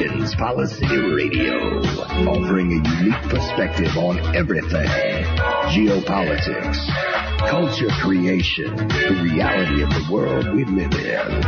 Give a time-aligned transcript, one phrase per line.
[0.00, 1.78] Porkins Policy Radio,
[2.26, 4.88] offering a unique perspective on everything
[5.68, 6.78] geopolitics,
[7.46, 11.42] culture creation, the reality of the world we live in.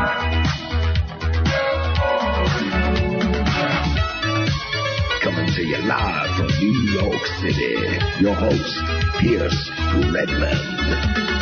[5.22, 8.76] Coming to you live from New York City, your host,
[9.18, 9.70] Pierce
[10.12, 11.41] Redmond.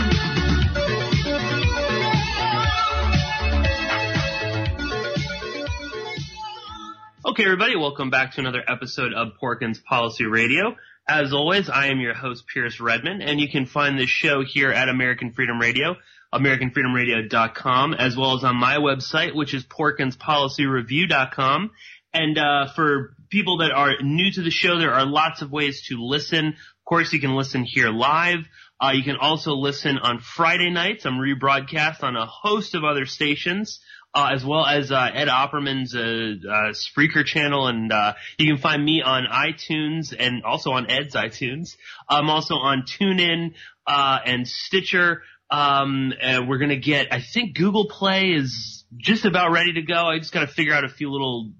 [7.30, 10.75] Okay, everybody, welcome back to another episode of Porkins Policy Radio.
[11.08, 14.72] As always, I am your host, Pierce Redmond, and you can find this show here
[14.72, 15.94] at American Freedom Radio,
[16.35, 21.71] AmericanFreedomRadio.com, as well as on my website, which is PorkinsPolicyReview.com.
[22.12, 25.86] And uh, for people that are new to the show, there are lots of ways
[25.86, 26.49] to listen.
[26.49, 28.40] Of course, you can listen here live.
[28.80, 31.07] Uh, you can also listen on Friday nights.
[31.07, 33.78] I'm rebroadcast on a host of other stations
[34.14, 38.61] uh, as well as uh, Ed Opperman's uh, uh, Spreaker channel, and uh, you can
[38.61, 41.77] find me on iTunes and also on Ed's iTunes.
[42.08, 43.55] I'm also on TuneIn
[43.86, 45.22] uh, and Stitcher.
[45.50, 50.06] Um, and we're gonna get, I think Google Play is just about ready to go.
[50.06, 51.52] I just gotta figure out a few little,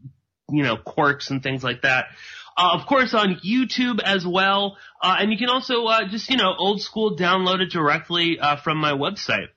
[0.49, 2.07] you know, quirks and things like that.
[2.57, 6.37] Uh, of course, on YouTube as well, uh, and you can also uh, just you
[6.37, 9.49] know old school download it directly uh, from my website.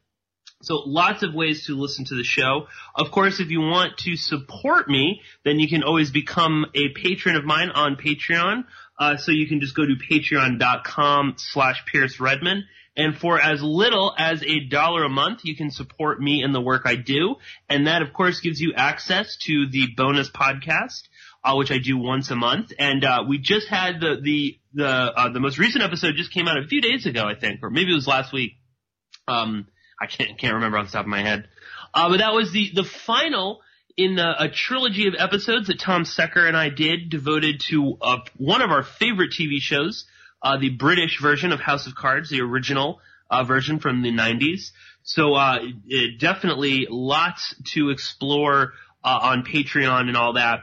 [0.63, 2.67] So lots of ways to listen to the show.
[2.95, 7.35] Of course, if you want to support me, then you can always become a patron
[7.35, 8.63] of mine on Patreon.
[8.97, 12.63] Uh, so you can just go to patreon.com slash Pierce Redmond.
[12.95, 16.61] And for as little as a dollar a month, you can support me in the
[16.61, 17.35] work I do.
[17.67, 21.01] And that, of course, gives you access to the bonus podcast,
[21.43, 22.71] uh, which I do once a month.
[22.77, 26.47] And, uh, we just had the, the, the, uh, the most recent episode just came
[26.47, 28.53] out a few days ago, I think, or maybe it was last week.
[29.27, 29.67] Um,
[30.03, 31.47] I can't can't remember off the top of my head.
[31.93, 33.61] Uh, but that was the the final
[33.95, 38.17] in a, a trilogy of episodes that Tom Secker and I did, devoted to uh,
[38.37, 40.05] one of our favorite TV shows,
[40.41, 44.71] uh, the British version of House of Cards, the original uh, version from the 90s.
[45.03, 48.73] So uh, it, definitely lots to explore
[49.03, 50.61] uh, on Patreon and all that.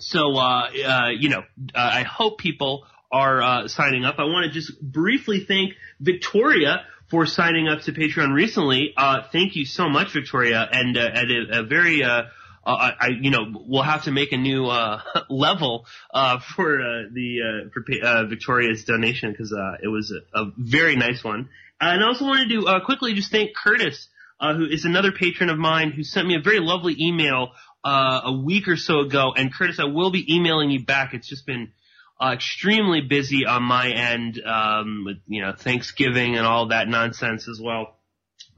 [0.00, 1.42] So uh, you know,
[1.74, 4.16] I hope people are uh, signing up.
[4.18, 8.92] I want to just briefly thank Victoria for signing up to Patreon recently.
[8.96, 12.22] Uh, thank you so much, Victoria, and uh, at a, a very uh,
[12.66, 15.00] uh, I, you know, we'll have to make a new uh,
[15.30, 16.78] level uh, for
[17.12, 21.48] the uh, for Victoria's donation because uh, it was a, a very nice one.
[21.80, 24.08] And I also wanted to uh, quickly just thank Curtis,
[24.40, 27.50] uh, who is another patron of mine, who sent me a very lovely email
[27.84, 29.32] uh, a week or so ago.
[29.36, 31.14] And Curtis, I will be emailing you back.
[31.14, 31.72] It's just been
[32.20, 37.48] uh, extremely busy on my end, um, with, you know, Thanksgiving and all that nonsense
[37.48, 37.96] as well.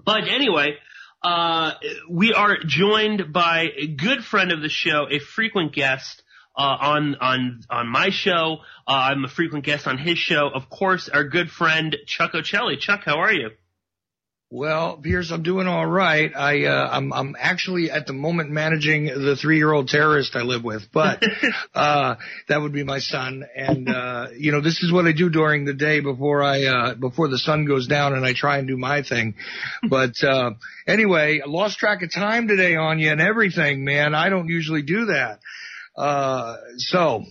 [0.05, 0.77] But anyway,
[1.23, 1.73] uh,
[2.09, 6.23] we are joined by a good friend of the show, a frequent guest,
[6.57, 8.59] uh, on, on, on my show.
[8.87, 10.49] Uh, I'm a frequent guest on his show.
[10.53, 12.79] Of course, our good friend Chuck Ochelli.
[12.79, 13.51] Chuck, how are you?
[14.51, 16.33] Well, Pierce, I'm doing all right.
[16.35, 20.41] I uh, I'm I'm actually at the moment managing the three year old terrorist I
[20.41, 21.23] live with, but
[21.75, 22.15] uh,
[22.49, 23.45] that would be my son.
[23.55, 26.95] And uh, you know, this is what I do during the day before I uh,
[26.95, 29.35] before the sun goes down, and I try and do my thing.
[29.87, 30.53] But uh,
[30.87, 34.15] anyway, I lost track of time today on you and everything, man.
[34.15, 35.41] I don't usually do that.
[35.95, 37.23] Uh, so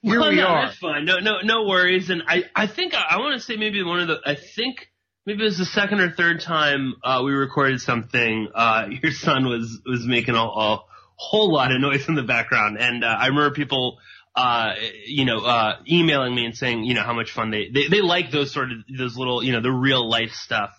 [0.00, 0.66] here well, we no, are.
[0.68, 1.04] That's fine.
[1.04, 2.08] No, no, no worries.
[2.08, 4.88] And I, I think I, I want to say maybe one of the, I think
[5.28, 8.48] maybe it was the second or third time uh, we recorded something.
[8.54, 10.82] Uh, your son was was making a, a
[11.16, 13.98] whole lot of noise in the background, and uh, I remember people.
[14.36, 14.74] Uh,
[15.04, 18.00] you know, uh, emailing me and saying, you know, how much fun they, they, they
[18.00, 20.70] like those sort of, those little, you know, the real life stuff,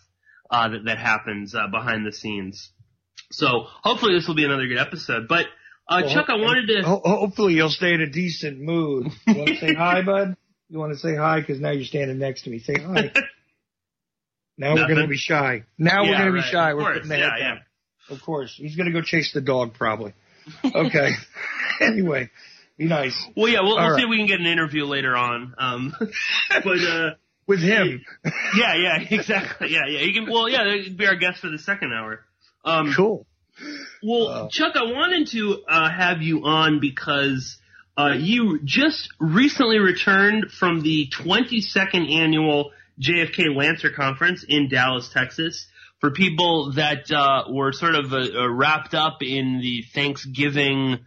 [0.49, 2.71] uh, that, that happens, uh, behind the scenes.
[3.33, 5.27] So hopefully this will be another good episode.
[5.27, 5.47] But,
[5.89, 9.07] uh, Well, Chuck, I wanted to, Ho- hopefully you'll stay in a decent mood.
[9.27, 10.37] You want to say hi, bud?
[10.69, 12.59] You want to say hi because now you're standing next to me.
[12.59, 13.11] Say hi.
[14.59, 15.63] Now we're going to be shy.
[15.77, 16.71] Now we're Yeah, going to be shy.
[16.71, 16.95] Of We're course.
[16.97, 18.15] putting the Yeah, head yeah.
[18.15, 18.53] Of course.
[18.55, 20.13] He's going to go chase the dog probably.
[20.75, 21.11] Okay.
[21.81, 22.29] anyway,
[22.77, 23.15] be nice.
[23.37, 23.97] well, yeah, we'll, we'll right.
[23.97, 25.53] see if we can get an interview later on.
[25.57, 25.95] Um,
[26.49, 27.11] but, uh,
[27.47, 28.03] With him.
[28.57, 29.69] yeah, yeah, exactly.
[29.71, 30.01] Yeah, yeah.
[30.01, 32.21] You can, well, yeah, that'd be our guest for the second hour.
[32.65, 33.25] Um, cool.
[34.03, 37.57] Well, Uh, Chuck, I wanted to uh, have you on because
[37.97, 45.67] uh, you just recently returned from the 22nd annual JFK Lancer Conference in Dallas, Texas.
[45.99, 50.99] For people that uh, were sort of uh, uh, wrapped up in the Thanksgiving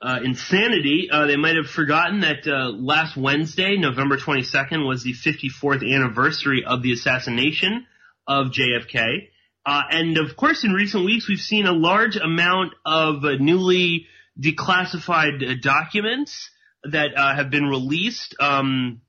[0.00, 5.12] uh, insanity, uh, they might have forgotten that uh, last Wednesday, November 22nd, was the
[5.12, 7.86] 54th anniversary of the assassination
[8.26, 9.28] of JFK.
[9.64, 14.06] And of course, in recent weeks, we've seen a large amount of newly
[14.40, 16.50] declassified documents
[16.84, 18.34] that have been released.
[18.40, 19.02] Um,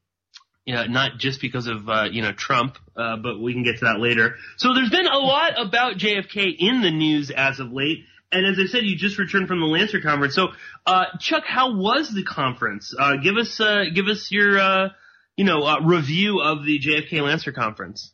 [0.65, 3.85] yeah, not just because of uh, you know Trump, uh, but we can get to
[3.85, 4.35] that later.
[4.57, 8.05] So there's been a lot about JFK in the news as of late.
[8.31, 10.33] And as I said, you just returned from the Lancer conference.
[10.33, 10.47] So,
[10.87, 12.93] uh, Chuck, how was the conference?
[12.97, 14.89] Uh, give us, uh, give us your, uh,
[15.37, 18.11] you know, review of the JFK Lancer conference.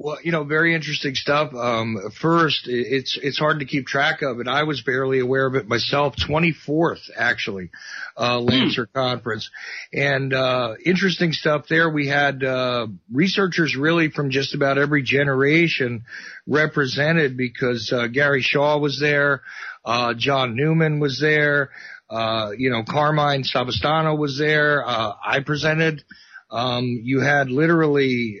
[0.00, 1.52] Well, you know, very interesting stuff.
[1.54, 5.56] Um, first, it's it's hard to keep track of, and I was barely aware of
[5.56, 6.14] it myself.
[6.16, 7.70] Twenty fourth, actually,
[8.16, 8.92] uh, Lancer mm.
[8.92, 9.50] conference,
[9.92, 11.90] and uh, interesting stuff there.
[11.90, 16.04] We had uh, researchers really from just about every generation
[16.46, 19.42] represented because uh, Gary Shaw was there,
[19.84, 21.70] uh, John Newman was there,
[22.08, 24.86] uh, you know, Carmine Savastano was there.
[24.86, 26.04] Uh, I presented.
[26.50, 28.40] Um, you had literally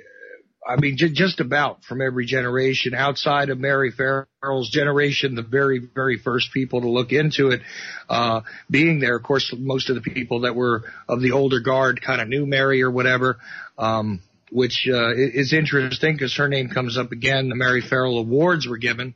[0.68, 5.78] I mean, j- just about from every generation outside of Mary Ferrell's generation, the very,
[5.78, 7.62] very first people to look into it,
[8.10, 9.16] uh, being there.
[9.16, 12.44] Of course, most of the people that were of the older guard kind of knew
[12.44, 13.38] Mary or whatever,
[13.78, 14.20] um,
[14.50, 17.48] which, uh, is interesting because her name comes up again.
[17.48, 19.14] The Mary Ferrell Awards were given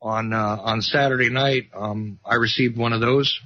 [0.00, 1.64] on, uh, on Saturday night.
[1.74, 3.38] Um, I received one of those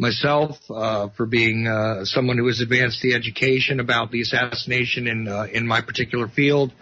[0.00, 5.28] myself uh, for being uh, someone who has advanced the education about the assassination in
[5.28, 6.72] uh, in my particular field,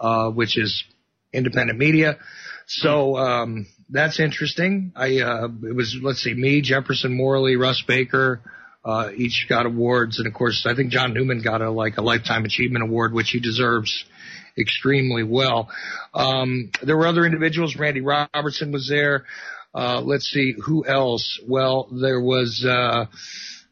[0.00, 0.84] uh, which is
[1.32, 2.18] independent media.
[2.66, 4.92] So um, that's interesting.
[4.96, 8.40] I uh, it was let's see, me, Jefferson Morley, Russ Baker.
[8.84, 12.02] Uh, each got awards, and of course, I think John Newman got a like a
[12.02, 14.04] lifetime achievement award, which he deserves
[14.58, 15.70] extremely well.
[16.12, 17.76] Um, there were other individuals.
[17.76, 19.24] Randy Robertson was there.
[19.74, 21.40] Uh, let's see who else.
[21.46, 22.64] Well, there was.
[22.66, 23.06] Uh,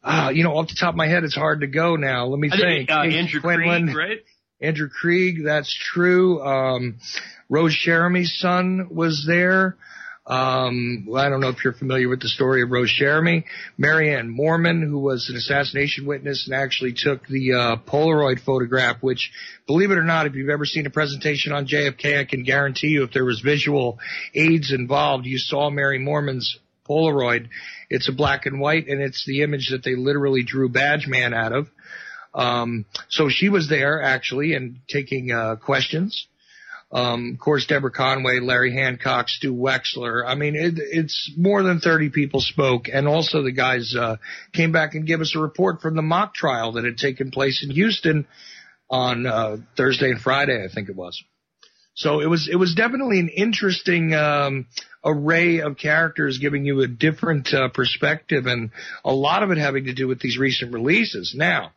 [0.04, 2.26] uh, you know, off the top of my head, it's hard to go now.
[2.26, 2.88] Let me I think.
[2.88, 4.18] think uh, Andrew Quinlan, Kreig, right?
[4.60, 6.42] Andrew Kreig, that's true.
[6.42, 6.98] Um,
[7.48, 9.76] Rose Cherami's son was there.
[10.24, 13.44] Um, I don't know if you're familiar with the story of Rose Cherami.
[13.76, 19.32] Marianne Mormon, who was an assassination witness and actually took the uh, Polaroid photograph, which,
[19.66, 22.88] believe it or not, if you've ever seen a presentation on JFK, I can guarantee
[22.88, 23.98] you if there was visual
[24.32, 26.56] aids involved, you saw Mary Moorman's
[26.88, 27.48] Polaroid.
[27.90, 31.52] It's a black and white, and it's the image that they literally drew Badgeman out
[31.52, 31.68] of.
[32.34, 36.26] Um, so she was there actually and taking uh, questions.
[36.92, 40.24] Um, of course, Debra Conway, Larry Hancock, Stu Wexler.
[40.26, 42.88] I mean, it, it's more than 30 people spoke.
[42.92, 44.16] And also the guys, uh,
[44.52, 47.64] came back and gave us a report from the mock trial that had taken place
[47.64, 48.26] in Houston
[48.90, 51.22] on, uh, Thursday and Friday, I think it was.
[51.94, 54.66] So it was, it was definitely an interesting, um,
[55.02, 58.70] array of characters giving you a different, uh, perspective and
[59.02, 61.34] a lot of it having to do with these recent releases.
[61.34, 61.72] Now,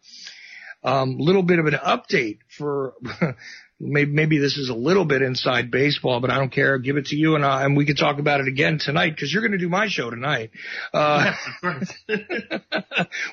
[0.86, 2.94] um, little bit of an update for
[3.80, 6.74] maybe, maybe this is a little bit inside baseball, but I don't care.
[6.74, 9.10] I'll give it to you and I, and we can talk about it again tonight
[9.10, 10.52] because you're going to do my show tonight.
[10.94, 11.34] Uh,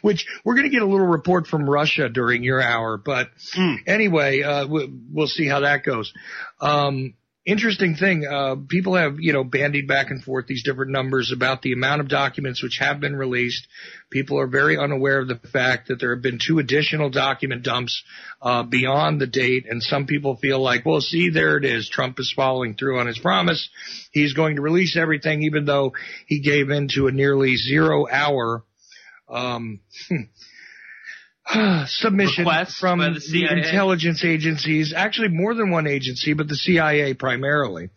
[0.03, 3.77] which we're going to get a little report from Russia during your hour, but mm.
[3.87, 6.13] anyway, uh, we'll, we'll see how that goes.
[6.61, 7.15] Um,
[7.45, 8.25] interesting thing.
[8.27, 12.01] Uh, people have, you know, bandied back and forth these different numbers about the amount
[12.01, 13.67] of documents which have been released.
[14.11, 18.03] People are very unaware of the fact that there have been two additional document dumps
[18.41, 21.89] uh, beyond the date, and some people feel like, well, see, there it is.
[21.89, 23.69] Trump is following through on his promise.
[24.13, 25.93] He's going to release everything, even though
[26.27, 28.65] he gave in to a nearly zero-hour.
[29.29, 29.81] Um,
[31.87, 37.15] submission Requests from the, the, intelligence agencies, actually more than one agency, but the CIA
[37.15, 37.91] primarily.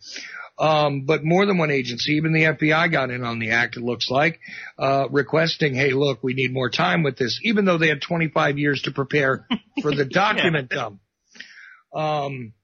[0.58, 3.82] Um, but more than one agency, even the FBI got in on the act, it
[3.82, 4.40] looks like,
[4.78, 8.58] uh, requesting, hey, look, we need more time with this, even though they had 25
[8.58, 9.46] years to prepare
[9.82, 10.76] for the document yeah.
[10.76, 11.00] dump.
[11.94, 12.54] Um,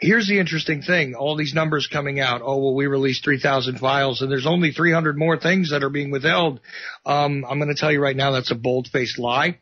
[0.00, 1.14] here's the interesting thing.
[1.14, 2.42] All these numbers coming out.
[2.42, 6.10] Oh, well, we released 3,000 files and there's only 300 more things that are being
[6.10, 6.60] withheld.
[7.06, 9.60] Um, I'm going to tell you right now that's a bold-faced lie.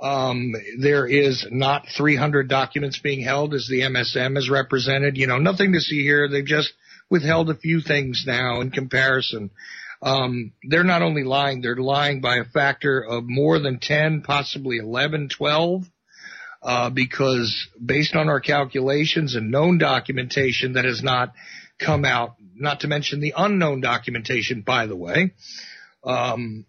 [0.00, 5.16] Um, there is not 300 documents being held as the MSM is represented.
[5.16, 6.28] You know, nothing to see here.
[6.28, 6.72] They've just
[7.10, 9.50] withheld a few things now in comparison.
[10.00, 14.76] Um, they're not only lying, they're lying by a factor of more than 10, possibly
[14.76, 15.84] 11, 12.
[16.60, 21.32] Uh, because based on our calculations and known documentation that has not
[21.78, 25.32] come out, not to mention the unknown documentation, by the way,
[26.02, 26.66] um,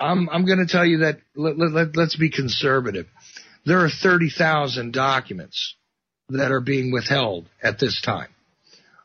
[0.00, 3.06] I'm I'm going to tell you that let, let, let's be conservative.
[3.66, 5.74] There are 30,000 documents
[6.30, 8.28] that are being withheld at this time.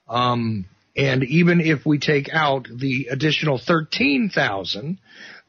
[0.07, 4.97] Um, and even if we take out the additional 13,000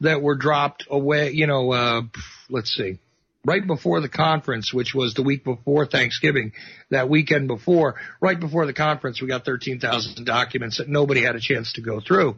[0.01, 2.01] that were dropped away, you know, uh,
[2.49, 2.99] let's see,
[3.45, 6.51] right before the conference, which was the week before Thanksgiving,
[6.89, 11.39] that weekend before, right before the conference, we got 13,000 documents that nobody had a
[11.39, 12.37] chance to go through.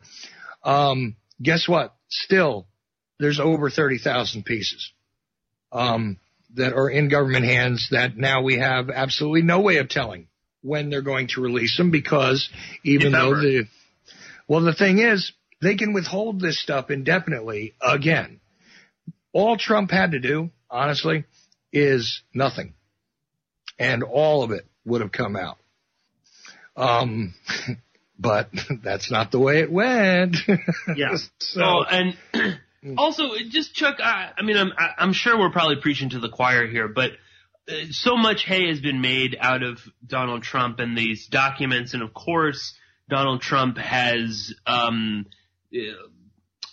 [0.64, 1.96] Um, guess what?
[2.10, 2.68] Still,
[3.20, 4.92] there's over 30,000 pieces
[5.72, 6.18] um,
[6.56, 10.28] that are in government hands that now we have absolutely no way of telling
[10.62, 12.50] when they're going to release them because
[12.84, 13.66] even though the
[14.48, 18.40] well the thing is they can withhold this stuff indefinitely again.
[19.34, 21.26] All Trump had to do, honestly,
[21.72, 22.74] is nothing.
[23.78, 25.58] And all of it would have come out.
[26.76, 27.34] Um,
[28.20, 28.50] but
[28.84, 30.38] that's not the way it went.
[30.96, 31.30] yes.
[31.40, 32.18] so, oh, and
[32.98, 36.68] also, just Chuck, I, I mean, I'm, I'm sure we're probably preaching to the choir
[36.68, 37.12] here, but
[37.68, 42.02] uh, so much hay has been made out of Donald Trump and these documents, and
[42.02, 42.74] of course,
[43.10, 45.26] Donald Trump has, um,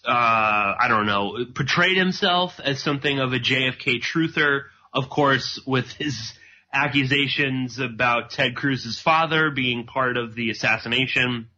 [0.04, 4.64] uh, I don't know, portrayed himself as something of a JFK truther.
[4.92, 6.32] Of course, with his
[6.72, 11.48] accusations about Ted Cruz's father being part of the assassination.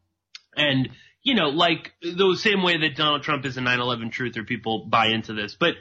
[0.57, 0.91] And,
[1.23, 5.09] you know, like the same way that Donald Trump is a 9-11 truther, people buy
[5.09, 5.57] into this.
[5.59, 5.75] But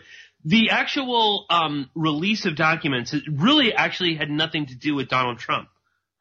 [0.44, 5.70] the actual um, release of documents really actually had nothing to do with Donald Trump,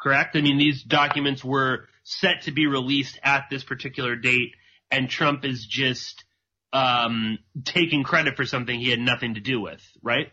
[0.00, 0.36] correct?
[0.36, 4.54] I mean, these documents were set to be released at this particular date,
[4.90, 6.24] and Trump is just
[6.72, 10.32] um, taking credit for something he had nothing to do with, right?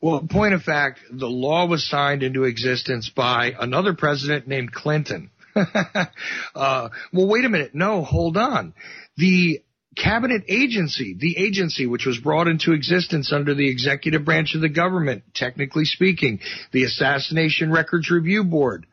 [0.00, 5.30] Well, point of fact, the law was signed into existence by another president named Clinton.
[6.54, 7.74] uh, well, wait a minute.
[7.74, 8.74] No, hold on.
[9.16, 9.62] The
[9.96, 14.68] cabinet agency, the agency which was brought into existence under the executive branch of the
[14.68, 16.40] government, technically speaking,
[16.72, 18.86] the Assassination Records Review Board,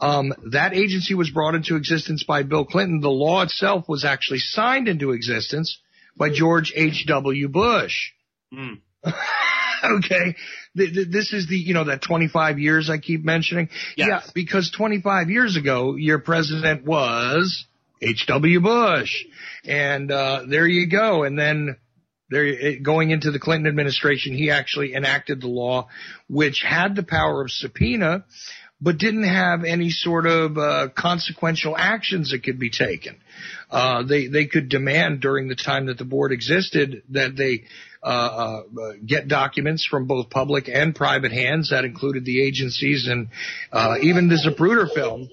[0.00, 3.00] um, that agency was brought into existence by Bill Clinton.
[3.00, 5.78] The law itself was actually signed into existence
[6.16, 7.48] by George H.W.
[7.48, 8.10] Bush.
[8.52, 8.80] Mm.
[9.98, 10.36] okay.
[10.74, 13.68] This is the, you know, that 25 years I keep mentioning.
[13.96, 14.08] Yes.
[14.08, 17.64] Yeah, because 25 years ago, your president was
[18.02, 18.60] H.W.
[18.60, 19.24] Bush.
[19.64, 21.24] And, uh, there you go.
[21.24, 21.76] And then
[22.30, 25.88] there, going into the Clinton administration, he actually enacted the law,
[26.28, 28.24] which had the power of subpoena,
[28.80, 33.16] but didn't have any sort of uh, consequential actions that could be taken.
[33.70, 37.64] Uh, they they could demand during the time that the board existed that they
[38.04, 41.70] uh, uh, get documents from both public and private hands.
[41.70, 43.28] That included the agencies and
[43.72, 45.28] uh, even the Zapruder film.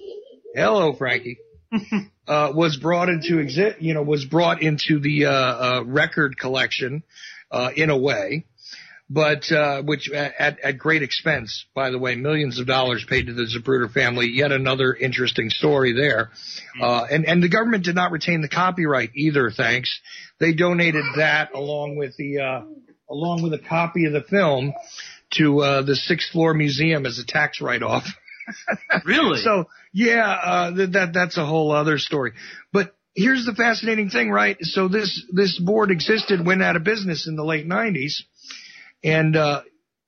[0.54, 1.38] Hello, Frankie.
[2.26, 7.02] uh, was brought into exist, you know, was brought into the uh, uh, record collection
[7.50, 8.46] uh, in a way
[9.12, 13.34] but uh, which at, at great expense, by the way, millions of dollars paid to
[13.34, 14.28] the Zapruder family.
[14.28, 16.30] Yet another interesting story there.
[16.76, 16.82] Hmm.
[16.82, 19.50] Uh, and and the government did not retain the copyright either.
[19.50, 20.00] Thanks,
[20.42, 22.62] they donated that along with the uh,
[23.08, 24.74] along with a copy of the film
[25.38, 28.04] to uh, the sixth floor museum as a tax write off.
[29.06, 29.40] really?
[29.40, 32.32] So yeah, uh, that that's a whole other story.
[32.72, 34.56] But here's the fascinating thing, right?
[34.60, 38.22] So this this board existed, went out of business in the late '90s
[39.04, 39.62] and, uh,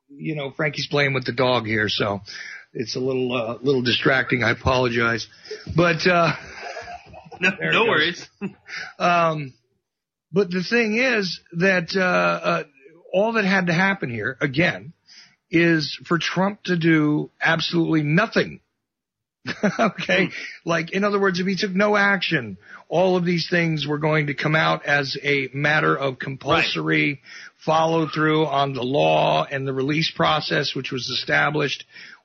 [0.09, 2.21] you know, Frankie's playing with the dog here, so
[2.73, 4.43] it's a little, uh, little distracting.
[4.45, 5.27] I apologize.
[5.75, 6.33] But, uh,
[7.41, 8.29] no, no worries.
[8.99, 9.53] um,
[10.35, 12.63] but the thing is that, uh, uh,
[13.13, 14.93] all that had to happen here, again,
[15.49, 18.59] is for Trump to do absolutely nothing.
[19.79, 20.31] okay.
[20.65, 22.57] Like, in other words, if he took no action,
[22.89, 27.19] all of these things were going to come out as a matter of compulsory right
[27.65, 31.85] follow through on the law and the release process, which was established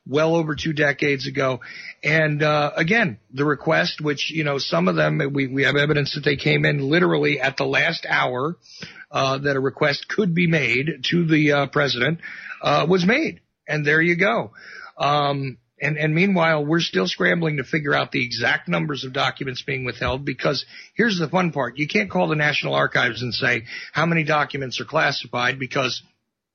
[0.10, 1.62] well over two decades ago.
[2.04, 6.16] And uh, again, the request, which you know, some of them we we have evidence
[6.16, 8.58] that they came in literally at the last hour
[9.12, 12.20] uh, that a request could be made to the uh, president
[12.62, 14.52] uh, was made, and there you go.
[14.98, 19.62] Um, and, and meanwhile, we're still scrambling to figure out the exact numbers of documents
[19.62, 21.78] being withheld because here's the fun part.
[21.78, 23.64] You can't call the National Archives and say
[23.94, 26.04] how many documents are classified because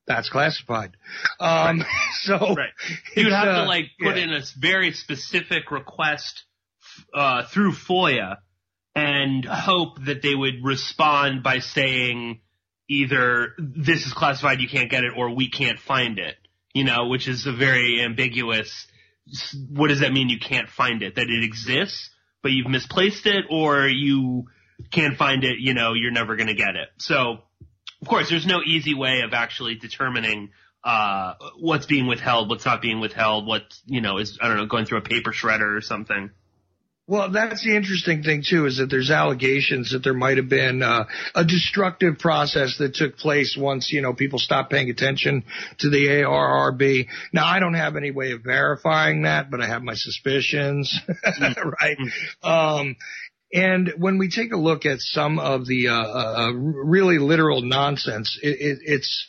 [0.07, 0.97] that's classified.
[1.39, 1.87] Um, right.
[2.21, 2.69] so right.
[3.15, 4.23] you'd have uh, to like put yeah.
[4.23, 6.43] in a very specific request,
[7.13, 8.37] uh, through FOIA
[8.95, 12.39] and hope that they would respond by saying
[12.87, 16.35] either this is classified, you can't get it, or we can't find it,
[16.73, 18.87] you know, which is a very ambiguous
[19.71, 21.15] what does that mean you can't find it?
[21.15, 22.09] That it exists,
[22.43, 24.45] but you've misplaced it or you
[24.91, 26.89] can't find it, you know, you're never going to get it.
[26.97, 27.39] So,
[28.05, 30.51] of course, there's no easy way of actually determining
[30.83, 34.67] uh, what's being withheld, what's not being withheld, what, you know, is, I don't know,
[34.67, 36.29] going through a paper shredder or something.
[37.07, 40.83] Well, that's the interesting thing too, is that there's allegations that there might have been
[40.83, 45.43] uh, a destructive process that took place once, you know, people stopped paying attention
[45.79, 47.07] to the ARRB.
[47.33, 50.95] Now, I don't have any way of verifying that, but I have my suspicions,
[51.81, 51.97] right?
[52.43, 52.95] Um,
[53.55, 58.37] And when we take a look at some of the uh, uh, really literal nonsense,
[58.43, 59.27] it, it, it's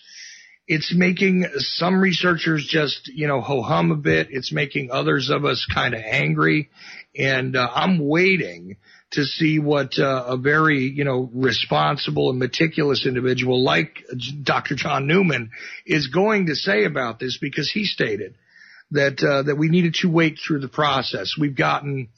[0.66, 4.26] it's making some researchers just you know ho hum a bit.
[4.32, 6.70] It's making others of us kind of angry,
[7.16, 8.78] and uh, I'm waiting
[9.12, 14.02] to see what uh, a very you know responsible and meticulous individual like
[14.42, 14.74] Dr.
[14.74, 15.52] John Newman
[15.86, 18.34] is going to say about this because he stated
[18.90, 21.34] that uh, that we needed to wait through the process.
[21.38, 22.08] We've gotten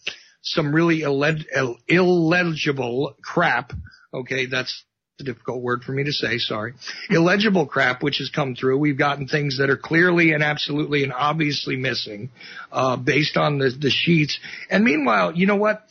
[0.54, 3.72] some really illegible crap.
[4.12, 4.84] Okay, that's
[5.20, 6.38] a difficult word for me to say.
[6.38, 6.74] Sorry,
[7.10, 8.78] illegible crap which has come through.
[8.78, 12.30] We've gotten things that are clearly and absolutely and obviously missing
[12.72, 14.38] uh, based on the the sheets.
[14.70, 15.84] And meanwhile, you know what?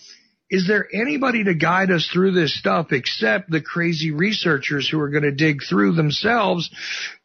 [0.49, 5.09] Is there anybody to guide us through this stuff except the crazy researchers who are
[5.09, 6.69] going to dig through themselves?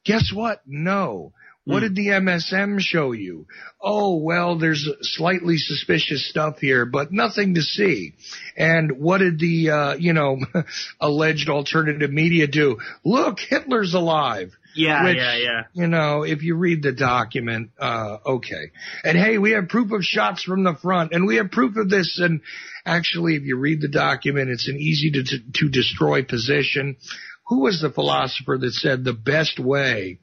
[0.05, 0.61] Guess what?
[0.67, 1.33] No.
[1.65, 1.95] What hmm.
[1.95, 3.47] did the MSM show you?
[3.81, 8.15] Oh, well, there's slightly suspicious stuff here, but nothing to see.
[8.57, 10.39] And what did the, uh, you know,
[11.01, 12.79] alleged alternative media do?
[13.05, 14.53] Look, Hitler's alive.
[14.75, 15.63] Yeah, Which, yeah, yeah.
[15.75, 18.73] You know, if you read the document, uh, okay.
[19.05, 21.91] And hey, we have proof of shots from the front and we have proof of
[21.91, 22.19] this.
[22.19, 22.41] And
[22.87, 26.97] actually, if you read the document, it's an easy to, to, to destroy position.
[27.49, 30.21] Who was the philosopher that said the best way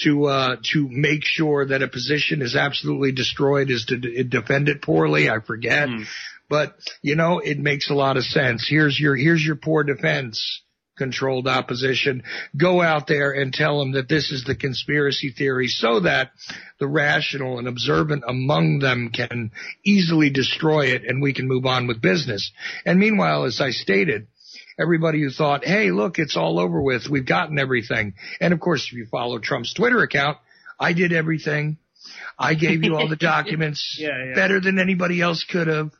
[0.00, 4.68] to uh, to make sure that a position is absolutely destroyed is to d- defend
[4.68, 5.28] it poorly.
[5.28, 6.04] I forget, mm.
[6.48, 8.66] but you know it makes a lot of sense.
[8.68, 10.62] Here's your here's your poor defense
[10.96, 12.22] controlled opposition.
[12.56, 16.30] Go out there and tell them that this is the conspiracy theory so that
[16.78, 19.50] the rational and observant among them can
[19.84, 22.52] easily destroy it and we can move on with business.
[22.84, 24.28] And meanwhile, as I stated,
[24.82, 27.08] everybody who thought, hey, look, it's all over with.
[27.08, 28.14] We've gotten everything.
[28.40, 30.38] And of course, if you follow Trump's Twitter account,
[30.78, 31.78] I did everything.
[32.38, 34.34] I gave you all the documents yeah, yeah.
[34.34, 35.92] better than anybody else could have.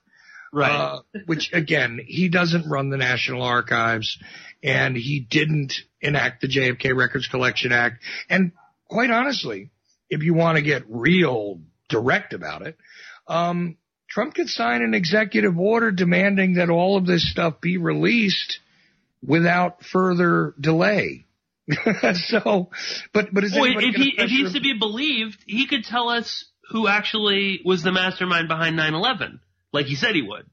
[0.52, 0.70] Right.
[0.70, 4.18] Uh, which again, he doesn't run the National Archives
[4.62, 8.02] and he didn't enact the JFK Records Collection Act.
[8.28, 8.52] And
[8.86, 9.71] quite honestly,
[10.10, 12.76] if you want to get real direct about it,
[13.28, 13.78] um,
[14.10, 18.58] Trump could sign an executive order demanding that all of this stuff be released
[19.23, 21.26] without further delay.
[22.15, 22.71] so,
[23.13, 26.45] but but is well, if he if he's to be believed, he could tell us
[26.71, 29.39] who actually was the mastermind behind 9/11,
[29.73, 30.47] like he said he would.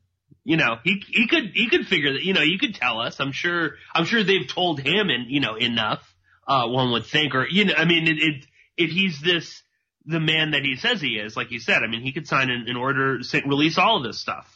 [0.43, 2.23] You know, he he could he could figure that.
[2.23, 3.19] You know, you could tell us.
[3.19, 6.01] I'm sure I'm sure they've told him and you know enough.
[6.47, 8.45] Uh, one would think, or you know, I mean, it, it
[8.77, 9.61] if he's this
[10.05, 12.49] the man that he says he is, like you said, I mean, he could sign
[12.49, 14.47] an, an order, release all of this stuff.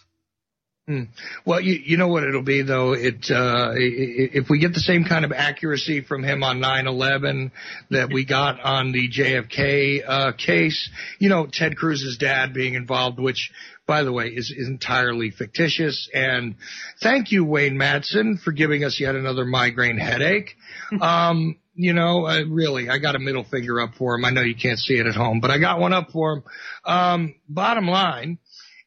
[0.85, 1.03] Hmm.
[1.45, 2.91] Well, you, you know what it'll be though.
[2.91, 7.51] It uh, if we get the same kind of accuracy from him on 9/11
[7.91, 13.17] that we got on the JFK uh, case, you know, Ted Cruz's dad being involved,
[13.17, 13.49] which
[13.87, 16.09] by the way is, is entirely fictitious.
[16.13, 16.55] And
[17.01, 20.55] thank you, Wayne Madsen, for giving us yet another migraine headache.
[21.01, 24.25] Um, you know, uh, really, I got a middle finger up for him.
[24.25, 26.43] I know you can't see it at home, but I got one up for him.
[26.85, 28.37] Um, bottom line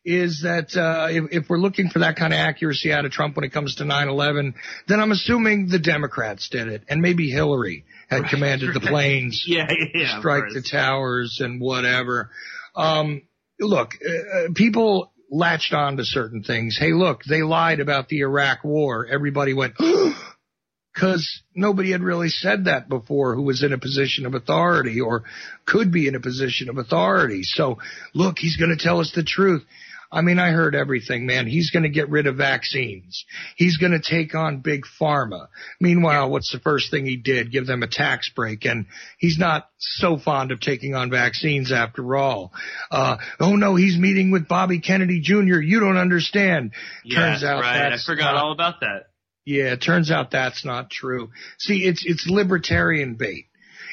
[0.06, 3.34] is that uh, if, if we're looking for that kind of accuracy out of Trump
[3.34, 4.54] when it comes to 9/11,
[4.86, 9.44] then I'm assuming the Democrats did it, and maybe Hillary had right, commanded the planes
[9.46, 12.30] yeah, yeah, strike the towers and whatever.
[12.76, 13.22] Um,
[13.58, 16.78] look, uh, uh, people latched on to certain things.
[16.78, 19.06] Hey, look, they lied about the Iraq War.
[19.06, 19.74] Everybody went.
[20.94, 25.24] because nobody had really said that before who was in a position of authority or
[25.66, 27.42] could be in a position of authority.
[27.42, 27.78] So
[28.14, 29.62] look, he's going to tell us the truth.
[30.10, 31.46] I mean, I heard everything, man.
[31.46, 33.24] He's going to get rid of vaccines.
[33.56, 35.48] He's going to take on big pharma.
[35.80, 37.50] Meanwhile, what's the first thing he did?
[37.50, 38.64] Give them a tax break.
[38.64, 38.86] And
[39.18, 42.52] he's not so fond of taking on vaccines after all.
[42.90, 45.60] Uh, oh no, he's meeting with Bobby Kennedy Jr.
[45.60, 46.72] You don't understand.
[47.04, 47.92] Yes, Turns out right.
[47.92, 49.08] I forgot not, all about that.
[49.44, 51.30] Yeah, it turns out that's not true.
[51.58, 53.46] See, it's, it's libertarian bait.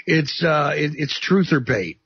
[0.06, 2.00] It's, uh, it, it's truther bait.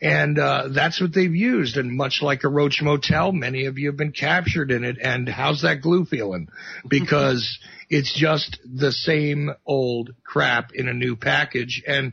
[0.00, 1.76] And uh, that's what they've used.
[1.76, 4.96] And much like a Roach Motel, many of you have been captured in it.
[5.02, 6.48] And how's that glue feeling?
[6.88, 7.58] Because
[7.90, 11.82] it's just the same old crap in a new package.
[11.86, 12.12] And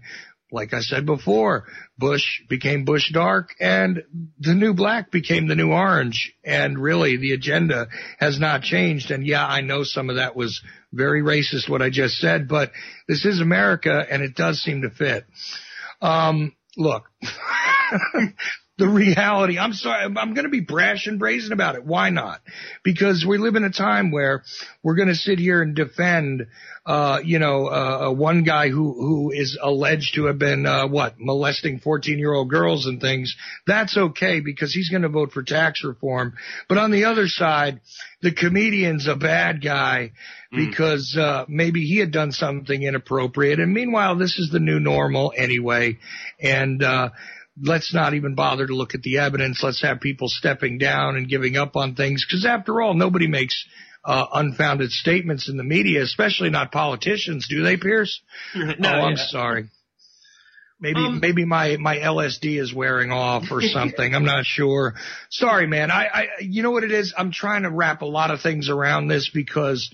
[0.52, 1.66] like I said before,
[1.98, 4.04] Bush became Bush dark and
[4.40, 6.34] the new black became the new orange.
[6.44, 7.88] And really the agenda
[8.20, 9.12] has not changed.
[9.12, 10.62] And yeah, I know some of that was
[10.94, 12.72] very racist what I just said, but
[13.08, 15.26] this is America and it does seem to fit.
[16.02, 17.10] Um, look,
[18.78, 19.58] the reality.
[19.58, 20.04] I'm sorry.
[20.04, 21.86] I'm, going to be brash and brazen about it.
[21.86, 22.42] Why not?
[22.84, 24.44] Because we live in a time where
[24.84, 26.48] we're going to sit here and defend,
[26.86, 30.88] uh, you know, uh, uh, one guy who, who is alleged to have been, uh,
[30.88, 33.38] what, molesting 14 year old girls and things.
[33.66, 36.34] That's okay because he's going to vote for tax reform.
[36.68, 37.80] But on the other side,
[38.22, 40.12] the comedian's a bad guy
[40.54, 40.68] mm.
[40.68, 43.62] because, uh, maybe he had done something inappropriate.
[43.62, 45.98] And meanwhile, this is the new normal anyway.
[46.42, 47.12] And, uh,
[47.62, 49.62] let's not even bother to look at the evidence.
[49.64, 52.26] Let's have people stepping down and giving up on things.
[52.26, 53.66] Because after all, nobody makes
[54.04, 58.22] uh, unfounded statements in the media, especially not politicians, do they, Pierce?
[58.56, 59.70] no, oh, I'm sorry.
[60.80, 64.14] Maybe um, maybe my my LSD is wearing off or something.
[64.14, 64.94] I'm not sure.
[65.30, 65.90] Sorry, man.
[65.90, 67.14] I, I you know what it is.
[67.18, 69.90] I'm trying to wrap a lot of things around this because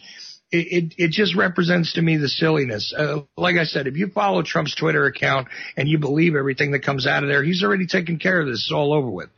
[0.52, 2.94] it, it, it just represents to me the silliness.
[2.96, 6.84] Uh, like I said, if you follow Trump's Twitter account and you believe everything that
[6.84, 8.66] comes out of there, he's already taken care of this.
[8.66, 9.30] It's all over with.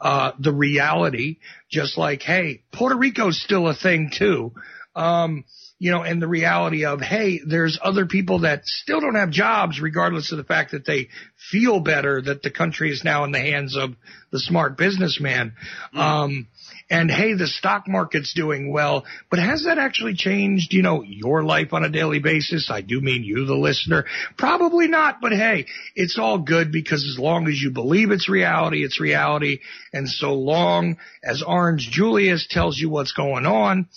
[0.00, 1.38] Uh, the reality,
[1.70, 4.52] just like, hey, Puerto Rico's still a thing too.
[4.94, 5.44] Um,
[5.80, 9.80] you know, and the reality of, hey, there's other people that still don't have jobs
[9.80, 11.08] regardless of the fact that they
[11.50, 13.94] feel better that the country is now in the hands of
[14.30, 15.52] the smart businessman.
[15.94, 15.98] Mm.
[15.98, 16.48] Um,
[16.90, 21.42] and hey, the stock market's doing well, but has that actually changed, you know, your
[21.42, 22.70] life on a daily basis?
[22.70, 24.06] I do mean you, the listener.
[24.36, 28.84] Probably not, but hey, it's all good because as long as you believe it's reality,
[28.84, 29.60] it's reality.
[29.92, 33.88] And so long as Orange Julius tells you what's going on,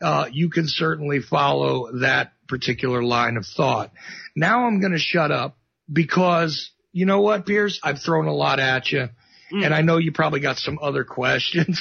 [0.00, 3.92] uh, you can certainly follow that particular line of thought.
[4.34, 5.58] Now I'm going to shut up
[5.92, 7.78] because you know what, Pierce?
[7.82, 9.08] I've thrown a lot at you.
[9.52, 9.64] Mm.
[9.64, 11.80] And I know you probably got some other questions.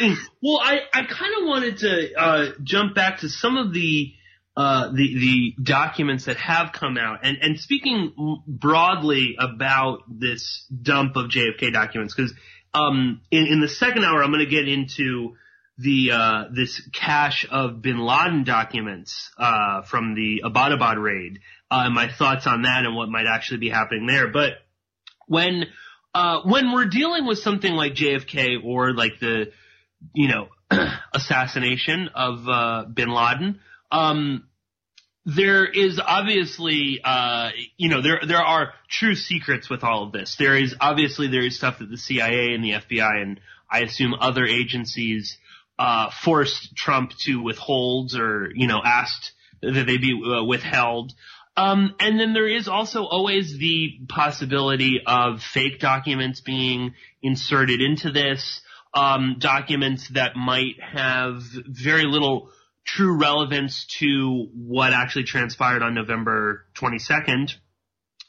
[0.00, 0.16] mm.
[0.42, 4.14] Well, I, I kind of wanted to uh, jump back to some of the
[4.54, 11.16] uh, the the documents that have come out, and and speaking broadly about this dump
[11.16, 12.34] of JFK documents, because
[12.74, 15.36] um, in, in the second hour I'm going to get into
[15.78, 21.94] the uh, this cache of Bin Laden documents uh, from the Abbottabad raid, uh, and
[21.94, 24.28] my thoughts on that and what might actually be happening there.
[24.28, 24.52] But
[25.26, 25.64] when
[26.14, 29.52] uh, when we're dealing with something like JFK or like the,
[30.14, 30.48] you know,
[31.14, 34.46] assassination of uh, Bin Laden, um,
[35.24, 40.34] there is obviously, uh, you know, there there are true secrets with all of this.
[40.36, 44.14] There is obviously there is stuff that the CIA and the FBI and I assume
[44.18, 45.38] other agencies
[45.78, 51.12] uh, forced Trump to withhold or you know asked that they be uh, withheld.
[51.56, 58.10] Um, and then there is also always the possibility of fake documents being inserted into
[58.10, 58.62] this,
[58.94, 62.50] um, documents that might have very little
[62.84, 67.54] true relevance to what actually transpired on November 22nd,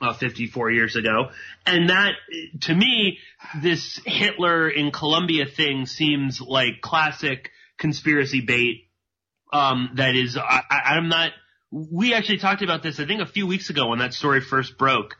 [0.01, 1.29] uh, 54 years ago.
[1.65, 2.13] And that,
[2.61, 3.19] to me,
[3.61, 8.89] this Hitler in Colombia thing seems like classic conspiracy bait.
[9.51, 11.31] Um, that is, I, I'm not
[11.73, 14.77] we actually talked about this, I think, a few weeks ago when that story first
[14.77, 15.15] broke.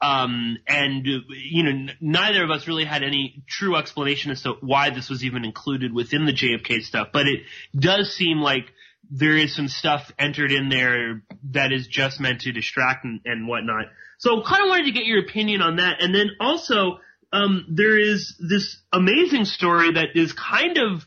[0.00, 4.54] Um, and, you know, n- neither of us really had any true explanation as to
[4.60, 7.40] why this was even included within the JFK stuff, but it
[7.76, 8.72] does seem like
[9.10, 13.46] there is some stuff entered in there that is just meant to distract and, and
[13.46, 13.86] whatnot.
[14.18, 16.00] So kind of wanted to get your opinion on that.
[16.00, 17.00] And then also,
[17.32, 21.02] um, there is this amazing story that is kind of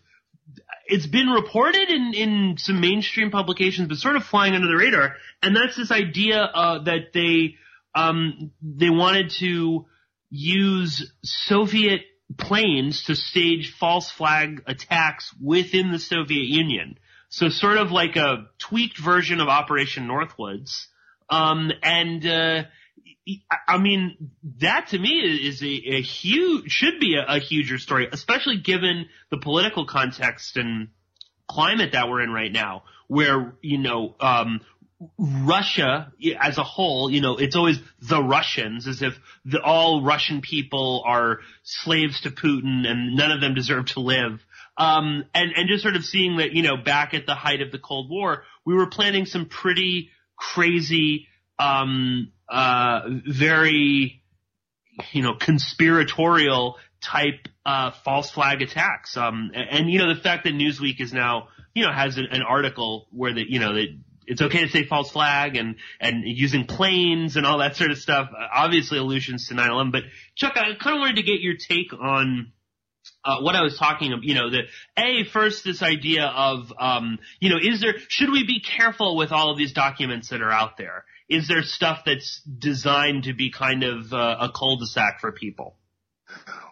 [0.92, 5.16] it's been reported in, in some mainstream publications, but sort of flying under the radar.
[5.42, 7.56] And that's this idea uh, that they
[7.96, 9.86] um, they wanted to
[10.30, 12.02] use Soviet
[12.38, 16.98] planes to stage false flag attacks within the Soviet Union.
[17.30, 20.88] So sort of like a tweaked version of Operation Northwoods.
[21.30, 22.64] Um, and uh,
[23.68, 28.08] I mean, that to me is a, a huge, should be a, a, huger story,
[28.12, 30.88] especially given the political context and
[31.48, 34.62] climate that we're in right now, where, you know, um,
[35.18, 40.42] Russia as a whole, you know, it's always the Russians, as if the, all Russian
[40.42, 44.42] people are slaves to Putin and none of them deserve to live.
[44.78, 47.72] Um, and, and just sort of seeing that, you know, back at the height of
[47.72, 51.28] the Cold War, we were planning some pretty crazy,
[51.60, 54.22] um, uh, very,
[55.12, 59.18] you know, conspiratorial type uh, false flag attacks.
[59.18, 62.28] Um, and, and, you know the fact that Newsweek is now you know has an,
[62.32, 63.88] an article where that you know that
[64.28, 67.98] it's okay to say false flag and and using planes and all that sort of
[67.98, 68.30] stuff.
[68.38, 69.92] Uh, obviously allusions to 9/11.
[69.92, 70.04] But
[70.36, 72.52] Chuck, I kind of wanted to get your take on.
[73.26, 74.62] Uh, what I was talking about, you know, the
[74.96, 79.32] a first this idea of, um, you know, is there should we be careful with
[79.32, 81.06] all of these documents that are out there?
[81.32, 85.78] Is there stuff that's designed to be kind of uh, a cul-de-sac for people?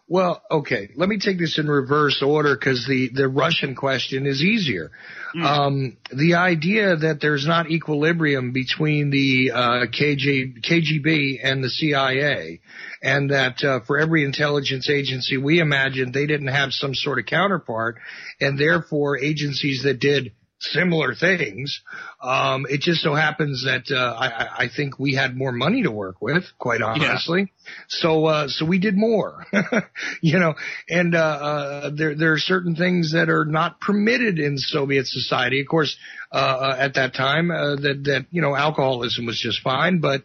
[0.05, 0.89] Well, okay.
[0.95, 4.91] Let me take this in reverse order because the, the Russian question is easier.
[5.33, 5.45] Mm.
[5.45, 12.59] Um, the idea that there's not equilibrium between the uh, KG, KGB and the CIA,
[13.01, 17.27] and that uh, for every intelligence agency we imagined they didn't have some sort of
[17.27, 17.97] counterpart,
[18.41, 21.81] and therefore agencies that did similar things.
[22.21, 25.91] Um, it just so happens that uh, I, I think we had more money to
[25.91, 27.41] work with, quite honestly.
[27.41, 27.73] Yeah.
[27.87, 29.45] So uh, so we did more,
[30.21, 30.55] you know.
[30.89, 35.61] And uh, uh, there there are certain things that are not permitted in Soviet society.
[35.61, 35.95] Of course,
[36.31, 40.23] uh, uh, at that time, uh, that that you know alcoholism was just fine, but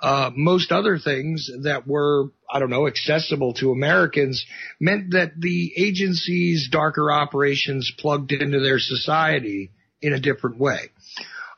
[0.00, 4.44] uh, most other things that were, I don't know, accessible to Americans
[4.78, 10.90] meant that the agency's darker operations plugged into their society in a different way.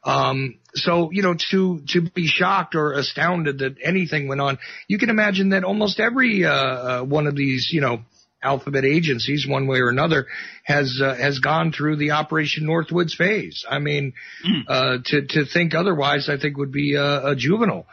[0.04, 4.98] Um, so, you know, to, to be shocked or astounded that anything went on, you
[4.98, 8.00] can imagine that almost every, uh, uh, one of these, you know,
[8.42, 10.26] alphabet agencies, one way or another,
[10.62, 13.64] has, uh, has gone through the Operation Northwoods phase.
[13.68, 14.14] I mean,
[14.46, 14.62] mm.
[14.68, 17.86] uh, to, to think otherwise, I think would be a, a juvenile.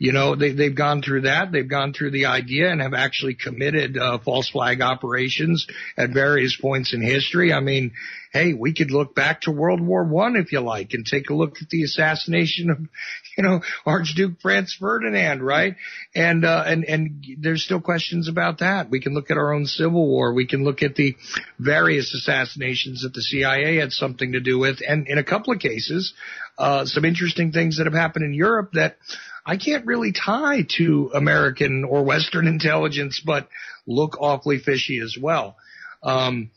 [0.00, 1.52] You know, they, they've gone through that.
[1.52, 6.56] They've gone through the idea and have actually committed uh, false flag operations at various
[6.56, 7.52] points in history.
[7.52, 7.92] I mean,
[8.32, 11.34] hey, we could look back to World War One if you like and take a
[11.34, 12.78] look at the assassination of,
[13.36, 15.76] you know, Archduke Franz Ferdinand, right?
[16.14, 18.88] And, uh, and, and there's still questions about that.
[18.88, 20.32] We can look at our own Civil War.
[20.32, 21.14] We can look at the
[21.58, 24.78] various assassinations that the CIA had something to do with.
[24.80, 26.14] And in a couple of cases,
[26.56, 28.96] uh, some interesting things that have happened in Europe that,
[29.44, 33.48] I can't really tie to American or Western intelligence, but
[33.86, 35.56] look awfully fishy as well.
[36.02, 36.50] Um,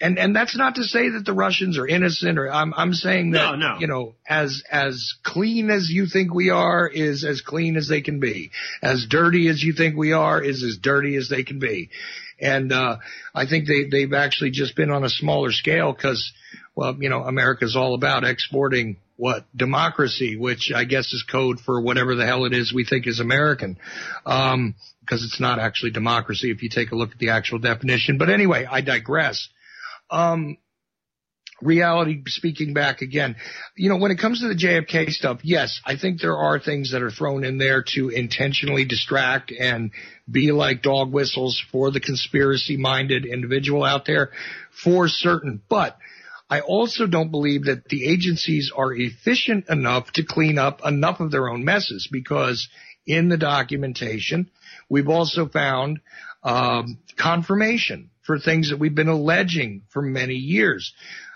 [0.00, 3.30] and and that's not to say that the Russians are innocent, or I'm I'm saying
[3.30, 3.76] that no, no.
[3.78, 8.02] you know as as clean as you think we are is as clean as they
[8.02, 8.50] can be,
[8.82, 11.88] as dirty as you think we are is as dirty as they can be,
[12.38, 12.98] and uh,
[13.34, 16.30] I think they they've actually just been on a smaller scale because
[16.74, 21.80] well you know America's all about exporting what democracy, which I guess is code for
[21.80, 23.78] whatever the hell it is we think is American,
[24.24, 28.18] um, because it's not actually democracy if you take a look at the actual definition.
[28.18, 29.48] But anyway, I digress.
[30.10, 30.58] Um,
[31.62, 33.36] reality speaking back again,
[33.76, 36.92] you know, when it comes to the JFK stuff, yes, I think there are things
[36.92, 39.90] that are thrown in there to intentionally distract and
[40.30, 44.30] be like dog whistles for the conspiracy minded individual out there
[44.84, 45.62] for certain.
[45.68, 45.96] But
[46.48, 51.30] I also don't believe that the agencies are efficient enough to clean up enough of
[51.30, 52.68] their own messes because
[53.06, 54.50] in the documentation,
[54.88, 56.00] we've also found
[56.42, 60.92] um, confirmation for things that we've been alleging for many years.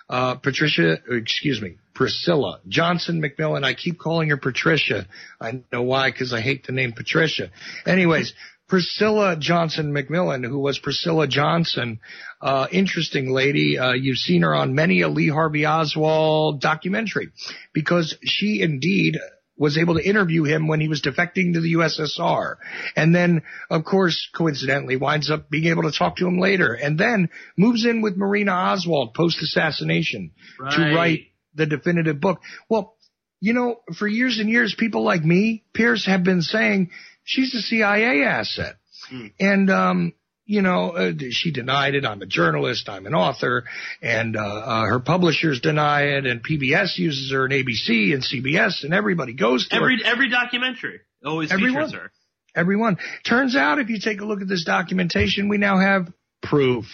[0.09, 3.65] Uh, Patricia, excuse me, Priscilla Johnson McMillan.
[3.65, 5.07] I keep calling her Patricia.
[5.41, 7.51] I know why, because I hate the name Patricia.
[7.87, 8.33] Anyways,
[8.71, 11.99] Priscilla Johnson McMillan, who was Priscilla Johnson,
[12.41, 13.77] uh, interesting lady.
[13.77, 17.31] Uh, you've seen her on many a Lee Harvey Oswald documentary
[17.75, 19.19] because she indeed
[19.57, 22.57] was able to interview him when he was defecting to the USSR.
[22.95, 26.97] And then, of course, coincidentally winds up being able to talk to him later and
[26.97, 27.29] then
[27.59, 30.31] moves in with Marina Oswald post assassination
[30.61, 30.77] right.
[30.77, 31.21] to write
[31.57, 32.41] the definitive book.
[32.69, 32.95] Well,
[33.41, 36.91] you know, for years and years, people like me, Pierce, have been saying
[37.31, 38.77] she's a CIA asset.
[39.13, 39.33] Mm.
[39.39, 40.13] And, um,
[40.45, 42.05] you know, uh, she denied it.
[42.05, 42.89] I'm a journalist.
[42.89, 43.65] I'm an author,
[44.03, 48.83] and uh, uh, her publishers deny it, and PBS uses her, and ABC and CBS,
[48.83, 50.11] and everybody goes to every her.
[50.11, 51.87] every documentary always Everyone.
[51.87, 52.13] features her.
[52.57, 52.99] Everyone.
[53.25, 56.13] Turns out, if you take a look at this documentation, we now have
[56.43, 56.85] proof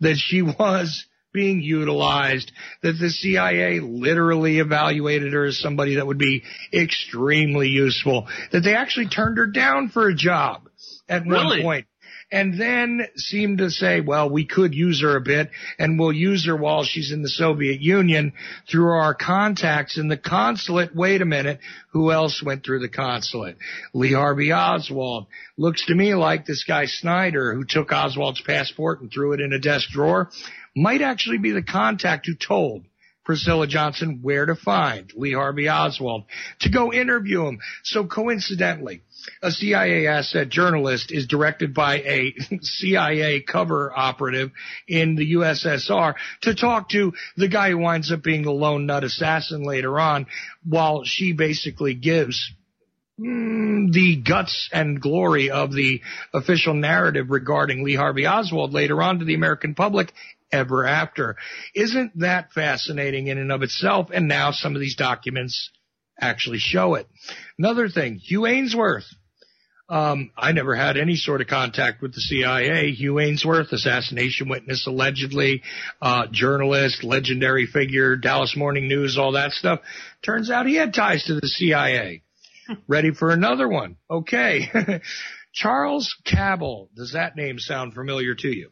[0.00, 2.50] that she was being utilized,
[2.82, 8.74] that the CIA literally evaluated her as somebody that would be extremely useful, that they
[8.74, 10.68] actually turned her down for a job
[11.08, 11.58] at really?
[11.58, 11.86] one point
[12.32, 16.46] and then seemed to say, well, we could use her a bit and we'll use
[16.46, 18.32] her while she's in the Soviet Union
[18.70, 20.94] through our contacts in the consulate.
[20.94, 21.60] Wait a minute.
[21.92, 23.58] Who else went through the consulate?
[23.94, 25.26] Lee Harvey Oswald.
[25.56, 29.52] Looks to me like this guy Snyder who took Oswald's passport and threw it in
[29.52, 30.30] a desk drawer
[30.76, 32.84] might actually be the contact who told
[33.26, 36.24] Priscilla Johnson where to find Lee Harvey Oswald
[36.60, 37.58] to go interview him.
[37.82, 39.02] So coincidentally,
[39.42, 44.52] a CIA asset journalist is directed by a CIA cover operative
[44.86, 49.02] in the USSR to talk to the guy who winds up being the lone nut
[49.02, 50.26] assassin later on
[50.64, 52.52] while she basically gives
[53.18, 56.00] mm, the guts and glory of the
[56.32, 60.12] official narrative regarding Lee Harvey Oswald later on to the American public
[60.52, 61.36] ever after.
[61.74, 64.08] Isn't that fascinating in and of itself?
[64.12, 65.70] And now some of these documents
[66.20, 67.08] actually show it.
[67.58, 69.06] Another thing, Hugh Aynesworth.
[69.88, 72.90] Um, I never had any sort of contact with the CIA.
[72.90, 75.62] Hugh Aynesworth, assassination witness, allegedly,
[76.02, 79.80] uh, journalist, legendary figure, Dallas Morning News, all that stuff.
[80.24, 82.22] Turns out he had ties to the CIA.
[82.88, 83.96] Ready for another one?
[84.10, 84.68] Okay.
[85.54, 86.90] Charles Cabell.
[86.96, 88.70] Does that name sound familiar to you?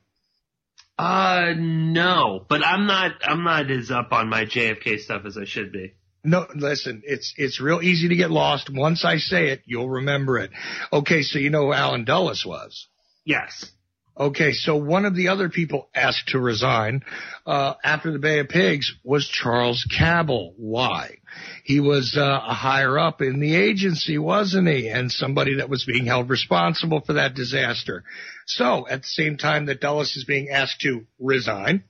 [0.96, 5.44] Uh, no, but I'm not, I'm not as up on my JFK stuff as I
[5.44, 5.94] should be.
[6.22, 8.70] No, listen, it's, it's real easy to get lost.
[8.72, 10.50] Once I say it, you'll remember it.
[10.92, 11.22] Okay.
[11.22, 12.86] So you know who Allen Dulles was?
[13.24, 13.70] Yes.
[14.16, 17.02] Okay, so one of the other people asked to resign
[17.46, 20.52] uh, after the Bay of Pigs was Charles Cabell.
[20.56, 21.18] Why?
[21.64, 24.88] He was uh, a higher up in the agency, wasn't he?
[24.88, 28.04] And somebody that was being held responsible for that disaster.
[28.46, 31.82] So at the same time that Dulles is being asked to resign,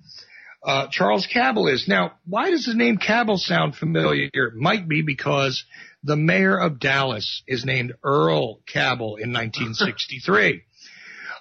[0.63, 1.87] uh, Charles Cabell is.
[1.87, 4.31] Now, why does the name Cabell sound familiar?
[4.33, 5.63] It might be because
[6.03, 10.63] the mayor of Dallas is named Earl Cabell in 1963.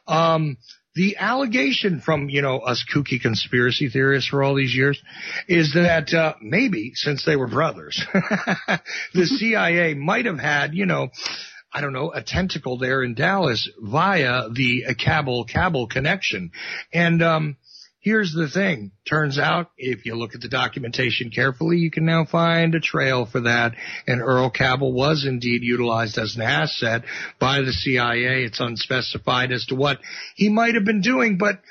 [0.08, 0.58] Um,
[0.96, 5.02] the allegation from, you know, us kooky conspiracy theorists for all these years
[5.48, 8.00] is that, uh, maybe since they were brothers,
[9.13, 11.10] the CIA might have had, you know,
[11.74, 16.52] I don't know, a tentacle there in Dallas via the Cabell Cabell connection.
[16.94, 17.58] And, um,
[18.04, 18.92] Here's the thing.
[19.10, 23.26] Turns out, if you look at the documentation carefully, you can now find a trail
[23.26, 23.76] for that.
[24.06, 27.04] And Earl Cabell was indeed utilized as an asset
[27.39, 28.44] by the CIA.
[28.44, 30.00] It's unspecified as to what
[30.36, 31.62] he might have been doing, but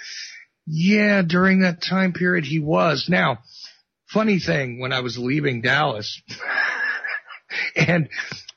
[0.66, 3.08] yeah, during that time period he was.
[3.10, 3.40] Now,
[4.06, 6.18] funny thing, when I was leaving Dallas,
[7.76, 8.08] and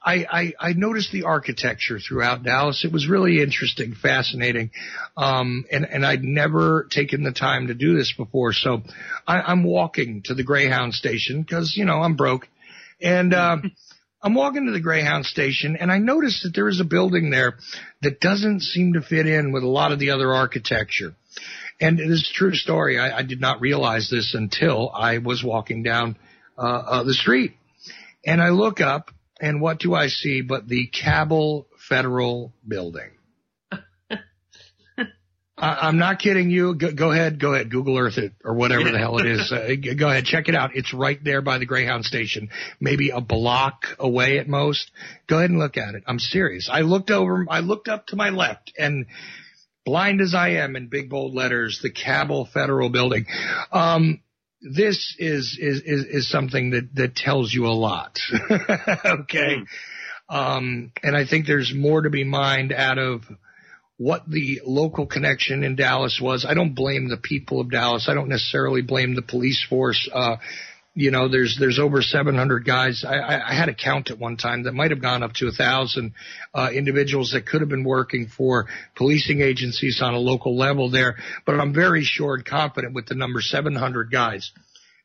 [0.06, 2.86] I, I, I noticed the architecture throughout Dallas.
[2.86, 4.70] It was really interesting, fascinating.
[5.18, 8.54] Um, and, and I'd never taken the time to do this before.
[8.54, 8.84] So
[9.28, 12.48] I, I'm walking to the Greyhound station because, you know, I'm broke.
[13.02, 13.58] And, uh,
[14.22, 17.58] I'm walking to the Greyhound station and I noticed that there is a building there
[18.02, 21.14] that doesn't seem to fit in with a lot of the other architecture.
[21.80, 22.98] And it is a true story.
[22.98, 26.18] I, I did not realize this until I was walking down
[26.58, 27.54] uh, uh, the street.
[28.26, 33.12] And I look up and what do I see but the Cabell Federal Building?
[35.58, 36.76] I, am not kidding you.
[36.76, 39.52] Go, go, ahead, go ahead, Google Earth it or whatever the hell it is.
[39.56, 40.72] Uh, go ahead, check it out.
[40.76, 44.92] It's right there by the Greyhound station, maybe a block away at most.
[45.28, 46.04] Go ahead and look at it.
[46.08, 46.70] I'm serious.
[46.72, 49.06] I looked over, I looked up to my left and
[49.86, 53.26] blind as I am in big bold letters, the Cabell Federal Building.
[53.72, 54.20] Um,
[54.66, 58.20] this is, is, is, is something that, that tells you a lot.
[58.34, 59.58] okay.
[59.58, 59.66] Mm.
[60.28, 63.22] Um, and I think there's more to be mined out of
[63.98, 66.46] what the local connection in Dallas was.
[66.48, 68.08] I don't blame the people of Dallas.
[68.10, 70.10] I don't necessarily blame the police force.
[70.12, 70.38] Uh,
[70.96, 73.04] you know, there's there's over 700 guys.
[73.06, 75.52] I, I, had a count at one time that might have gone up to a
[75.52, 76.14] thousand
[76.54, 81.18] uh, individuals that could have been working for policing agencies on a local level there.
[81.46, 84.52] But I'm very sure and confident with the number 700 guys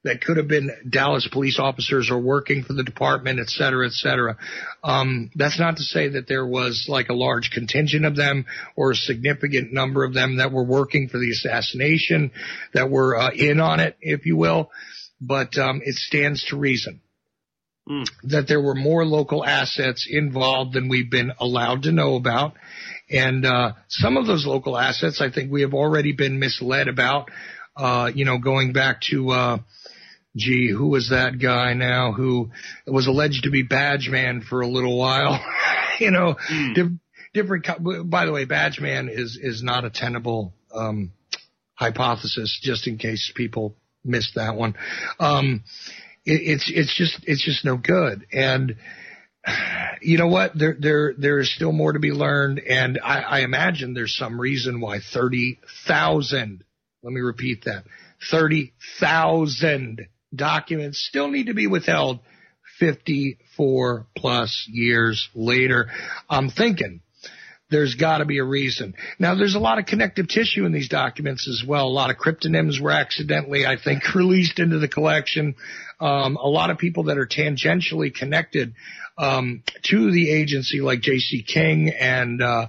[0.04, 3.92] that could have been Dallas police officers or working for the department, et cetera, et
[3.92, 4.38] cetera.
[4.84, 8.92] Um, that's not to say that there was like a large contingent of them or
[8.92, 12.30] a significant number of them that were working for the assassination,
[12.72, 14.70] that were uh, in on it, if you will
[15.20, 17.00] but um, it stands to reason
[17.88, 18.08] mm.
[18.24, 22.54] that there were more local assets involved than we've been allowed to know about.
[23.10, 27.30] And uh, some of those local assets, I think we have already been misled about.
[27.76, 29.58] Uh, you know, going back to, uh,
[30.36, 32.50] gee, who was that guy now who
[32.86, 35.42] was alleged to be Badge Man for a little while?
[36.00, 36.74] you know, mm.
[36.74, 36.98] di-
[37.32, 37.66] different.
[38.10, 41.12] By the way, Badge Man is is not a tenable um,
[41.74, 42.58] hypothesis.
[42.62, 44.74] Just in case people missed that one.
[45.18, 45.62] Um,
[46.24, 48.26] it, it's it's just it's just no good.
[48.32, 48.76] And
[50.02, 50.58] you know what?
[50.58, 54.40] There there there is still more to be learned, and I, I imagine there's some
[54.40, 56.64] reason why thirty thousand.
[57.02, 57.84] Let me repeat that:
[58.30, 62.20] thirty thousand documents still need to be withheld.
[62.78, 65.90] 54 plus years later.
[66.30, 67.02] I'm thinking
[67.70, 68.94] there's got to be a reason.
[69.18, 71.86] Now, there's a lot of connective tissue in these documents as well.
[71.86, 75.54] A lot of cryptonyms were accidentally, I think, released into the collection.
[76.00, 78.74] Um, a lot of people that are tangentially connected
[79.18, 81.42] um, to the agency, like J.C.
[81.42, 82.68] King, and uh,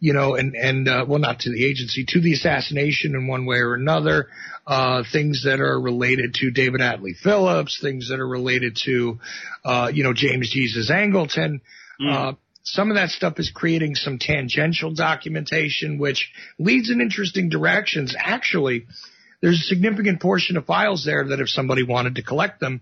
[0.00, 3.46] you know, and and uh, well, not to the agency, to the assassination in one
[3.46, 4.28] way or another.
[4.64, 9.18] Uh, things that are related to David Atlee Phillips, things that are related to,
[9.64, 11.60] uh, you know, James Jesus Angleton.
[12.00, 18.14] Mm some of that stuff is creating some tangential documentation, which leads in interesting directions.
[18.18, 18.86] Actually,
[19.40, 22.80] there's a significant portion of files there that if somebody wanted to collect them,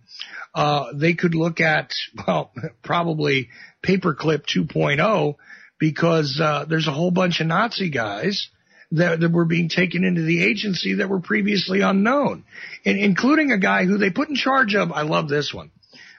[0.54, 1.92] uh, they could look at,
[2.26, 2.52] well,
[2.82, 3.48] probably
[3.82, 5.36] paperclip 2.0
[5.78, 8.48] because uh, there's a whole bunch of Nazi guys
[8.92, 12.44] that, that were being taken into the agency that were previously unknown,
[12.84, 14.92] and including a guy who they put in charge of.
[14.92, 15.70] I love this one.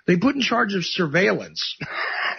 [0.08, 1.78] They put in charge of surveillance.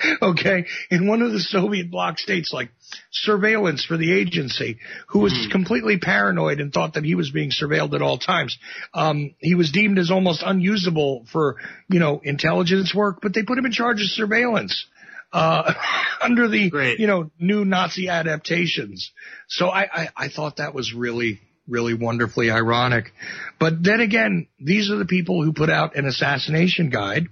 [0.22, 2.70] okay, in one of the Soviet bloc states, like
[3.10, 4.78] surveillance for the agency,
[5.08, 5.50] who was mm.
[5.50, 8.58] completely paranoid and thought that he was being surveilled at all times.
[8.94, 11.56] Um, he was deemed as almost unusable for,
[11.88, 14.86] you know, intelligence work, but they put him in charge of surveillance
[15.32, 15.72] uh,
[16.20, 16.98] under the Great.
[16.98, 19.10] you know new Nazi adaptations.
[19.48, 23.12] So I, I I thought that was really really wonderfully ironic.
[23.60, 27.26] But then again, these are the people who put out an assassination guide,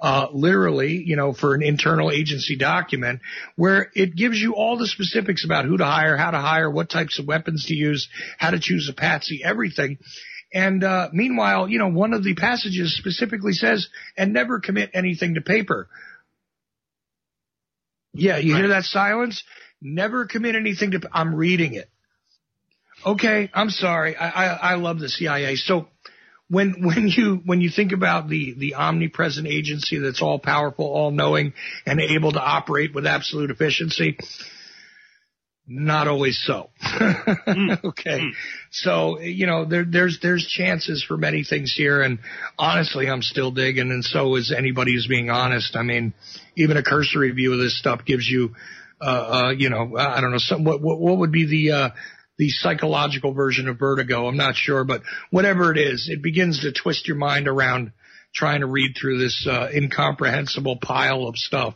[0.00, 3.20] uh, literally, you know, for an internal agency document
[3.56, 6.88] where it gives you all the specifics about who to hire, how to hire, what
[6.88, 9.98] types of weapons to use, how to choose a patsy, everything.
[10.52, 15.34] And uh, meanwhile, you know, one of the passages specifically says, "And never commit anything
[15.34, 15.88] to paper."
[18.14, 18.60] Yeah, you right.
[18.60, 19.44] hear that silence?
[19.82, 21.00] Never commit anything to.
[21.12, 21.90] I'm reading it.
[23.04, 24.16] Okay, I'm sorry.
[24.16, 25.54] I, I, I love the CIA.
[25.56, 25.86] So
[26.48, 31.10] when when you when you think about the the omnipresent agency that's all powerful, all
[31.10, 31.52] knowing,
[31.86, 34.16] and able to operate with absolute efficiency,
[35.68, 36.70] not always so.
[36.82, 37.78] mm.
[37.84, 38.20] Okay.
[38.20, 38.30] Mm.
[38.70, 42.00] So, you know, there, there's, there's chances for many things here.
[42.00, 42.18] And
[42.58, 43.90] honestly, I'm still digging.
[43.90, 45.76] And so is anybody who's being honest.
[45.76, 46.14] I mean,
[46.56, 48.54] even a cursory view of this stuff gives you,
[49.00, 51.90] uh, uh, you know, I don't know, some, what, what, what would be the, uh,
[52.38, 54.26] the psychological version of vertigo?
[54.26, 57.92] I'm not sure, but whatever it is, it begins to twist your mind around
[58.34, 61.74] trying to read through this, uh, incomprehensible pile of stuff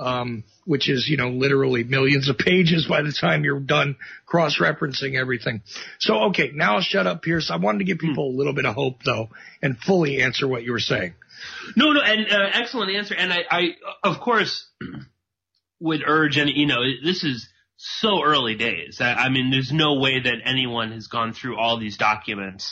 [0.00, 5.14] um, which is, you know, literally millions of pages by the time you're done cross-referencing
[5.14, 5.60] everything.
[5.98, 7.50] So, okay, now I'll shut up, Pierce.
[7.50, 9.28] I wanted to give people a little bit of hope, though,
[9.62, 11.14] and fully answer what you were saying.
[11.76, 13.14] No, no, and uh, excellent answer.
[13.14, 13.68] And I, I,
[14.02, 14.66] of course,
[15.80, 17.46] would urge, and you know, this is
[17.82, 19.00] so early days.
[19.00, 22.70] I, I mean, there's no way that anyone has gone through all these documents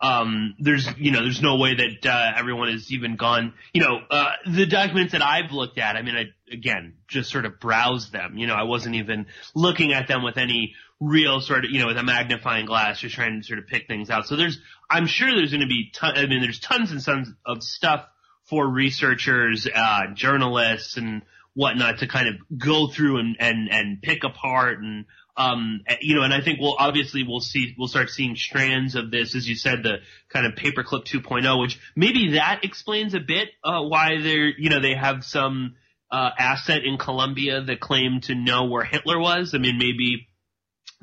[0.00, 3.54] um, there's, you know, there's no way that uh, everyone has even gone.
[3.72, 5.96] You know, uh, the documents that I've looked at.
[5.96, 8.36] I mean, I again just sort of browsed them.
[8.36, 11.86] You know, I wasn't even looking at them with any real sort of, you know,
[11.86, 14.26] with a magnifying glass, just trying to sort of pick things out.
[14.26, 14.58] So there's,
[14.90, 18.06] I'm sure there's going to be, ton, I mean, there's tons and tons of stuff
[18.44, 21.22] for researchers, uh, journalists, and
[21.56, 25.06] whatnot to kind of go through and and and pick apart and
[25.38, 29.10] um, you know, and I think we'll obviously we'll see we'll start seeing strands of
[29.10, 29.98] this, as you said, the
[30.30, 34.80] kind of paperclip 2.0, which maybe that explains a bit uh, why they're you know
[34.80, 35.74] they have some
[36.10, 39.52] uh, asset in Colombia that claim to know where Hitler was.
[39.54, 40.28] I mean, maybe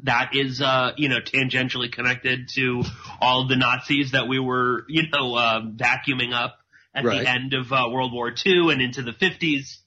[0.01, 2.83] that is uh, you know tangentially connected to
[3.21, 6.57] all of the Nazis that we were you know uh, vacuuming up
[6.95, 7.21] at right.
[7.21, 9.77] the end of uh, World War II and into the 50s.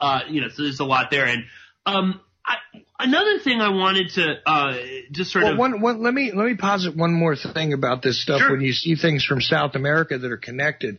[0.00, 1.44] Uh, you know, so there's a lot there, and
[1.86, 2.56] um, I,
[2.98, 4.76] another thing I wanted to uh,
[5.10, 8.02] just sort well, of one, one, let me let me posit one more thing about
[8.02, 8.40] this stuff.
[8.40, 8.52] Sure.
[8.52, 10.98] When you see things from South America that are connected,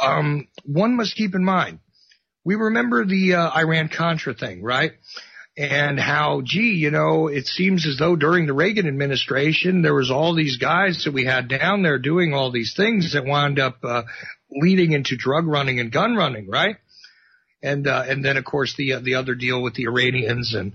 [0.00, 1.80] um, one must keep in mind.
[2.44, 4.92] We remember the uh, Iran Contra thing, right?
[5.58, 10.10] And how, gee, you know, it seems as though during the Reagan administration there was
[10.10, 13.78] all these guys that we had down there doing all these things that wound up
[13.82, 14.02] uh,
[14.50, 16.76] leading into drug running and gun running, right?
[17.62, 20.72] And uh, and then of course the uh, the other deal with the Iranians and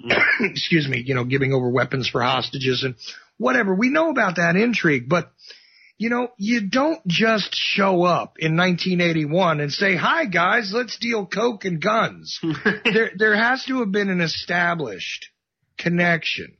[0.40, 2.96] excuse me, you know, giving over weapons for hostages and
[3.38, 3.74] whatever.
[3.74, 5.30] We know about that intrigue, but
[5.96, 11.26] you know, you don't just show up in 1981 and say, "Hi guys, let's deal
[11.26, 12.40] coke and guns."
[12.84, 15.28] there there has to have been an established
[15.78, 16.56] connection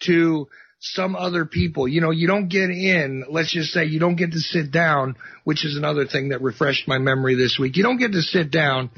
[0.00, 0.48] to
[0.80, 1.86] some other people.
[1.86, 5.16] You know, you don't get in, let's just say you don't get to sit down,
[5.44, 7.76] which is another thing that refreshed my memory this week.
[7.76, 8.90] You don't get to sit down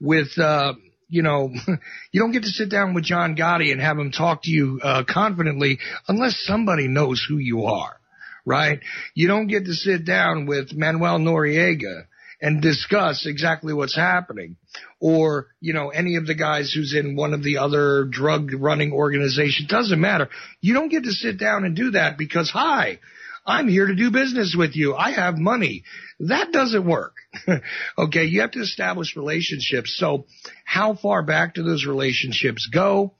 [0.00, 0.74] with uh
[1.08, 1.50] you know,
[2.12, 4.80] you don't get to sit down with John Gotti and have him talk to you
[4.82, 5.78] uh, confidently
[6.08, 8.00] unless somebody knows who you are,
[8.46, 8.80] right?
[9.14, 12.06] You don't get to sit down with Manuel Noriega
[12.42, 14.56] and discuss exactly what's happening
[14.98, 18.92] or, you know, any of the guys who's in one of the other drug running
[18.92, 19.68] organizations.
[19.68, 20.28] Doesn't matter.
[20.60, 22.98] You don't get to sit down and do that because, hi,
[23.46, 24.94] I'm here to do business with you.
[24.94, 25.84] I have money.
[26.18, 27.14] That doesn't work.
[27.98, 28.24] okay.
[28.24, 29.96] You have to establish relationships.
[29.96, 30.26] So
[30.64, 33.14] how far back do those relationships go?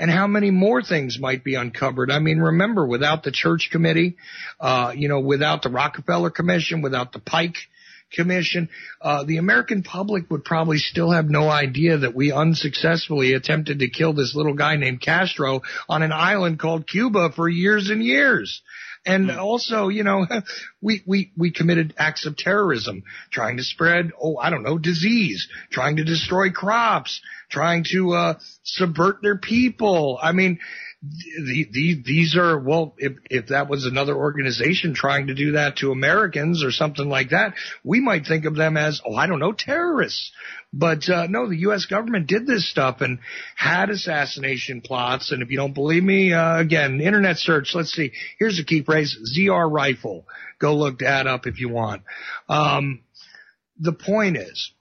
[0.00, 2.08] and how many more things might be uncovered.
[2.08, 4.16] I mean, remember, without the church committee,
[4.60, 7.56] uh, you know, without the Rockefeller Commission, without the Pike
[8.12, 8.68] Commission,
[9.02, 13.90] uh, the American public would probably still have no idea that we unsuccessfully attempted to
[13.90, 18.62] kill this little guy named Castro on an island called Cuba for years and years.
[19.06, 19.38] And hmm.
[19.38, 20.26] also, you know,
[20.80, 25.48] we, we, we committed acts of terrorism, trying to spread, oh, I don't know, disease,
[25.70, 30.18] trying to destroy crops, trying to, uh, subvert their people.
[30.20, 30.58] I mean,
[31.00, 35.76] the, the, these are, well, if, if that was another organization trying to do that
[35.76, 39.38] to Americans or something like that, we might think of them as, oh, I don't
[39.38, 40.32] know, terrorists.
[40.72, 41.86] But, uh, no, the U.S.
[41.86, 43.20] government did this stuff and
[43.54, 45.30] had assassination plots.
[45.30, 48.10] And if you don't believe me, uh, again, internet search, let's see.
[48.40, 50.26] Here's a key phrase, ZR rifle.
[50.58, 52.02] Go look that up if you want.
[52.48, 53.02] Um,
[53.78, 54.72] the point is,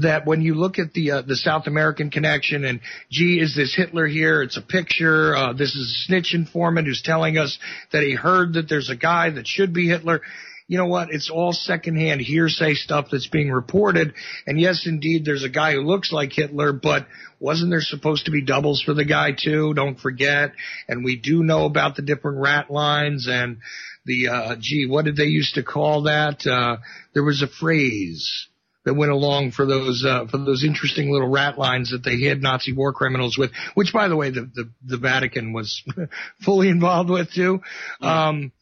[0.00, 2.80] that when you look at the uh, the South American connection and
[3.10, 4.42] gee is this Hitler here?
[4.42, 5.36] It's a picture.
[5.36, 7.58] Uh, this is a snitch informant who's telling us
[7.92, 10.20] that he heard that there's a guy that should be Hitler.
[10.66, 11.08] You know what?
[11.10, 14.14] It's all secondhand hearsay stuff that's being reported.
[14.46, 17.06] And yes indeed there's a guy who looks like Hitler but
[17.38, 19.74] wasn't there supposed to be doubles for the guy too?
[19.74, 20.52] Don't forget.
[20.88, 23.58] And we do know about the different rat lines and
[24.06, 26.46] the uh gee what did they used to call that?
[26.46, 26.78] Uh
[27.12, 28.48] there was a phrase
[28.84, 32.42] that went along for those uh, for those interesting little rat lines that they hid
[32.42, 35.82] Nazi war criminals with, which by the way the the, the Vatican was
[36.44, 37.60] fully involved with too.
[38.00, 38.28] Yeah.
[38.28, 38.52] Um,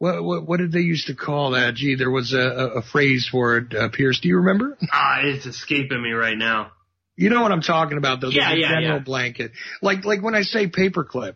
[0.00, 1.74] what, what, what did they used to call that?
[1.74, 2.38] Gee, there was a,
[2.76, 3.74] a phrase for it.
[3.74, 4.78] Uh, Pierce, do you remember?
[4.92, 6.70] Ah, it's escaping me right now.
[7.16, 8.28] You know what I'm talking about, though.
[8.28, 9.04] Yeah, the yeah, general yeah.
[9.04, 9.50] blanket.
[9.82, 11.34] Like like when I say paperclip.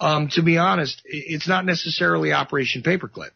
[0.00, 3.30] Um, to be honest, it's not necessarily Operation Paperclip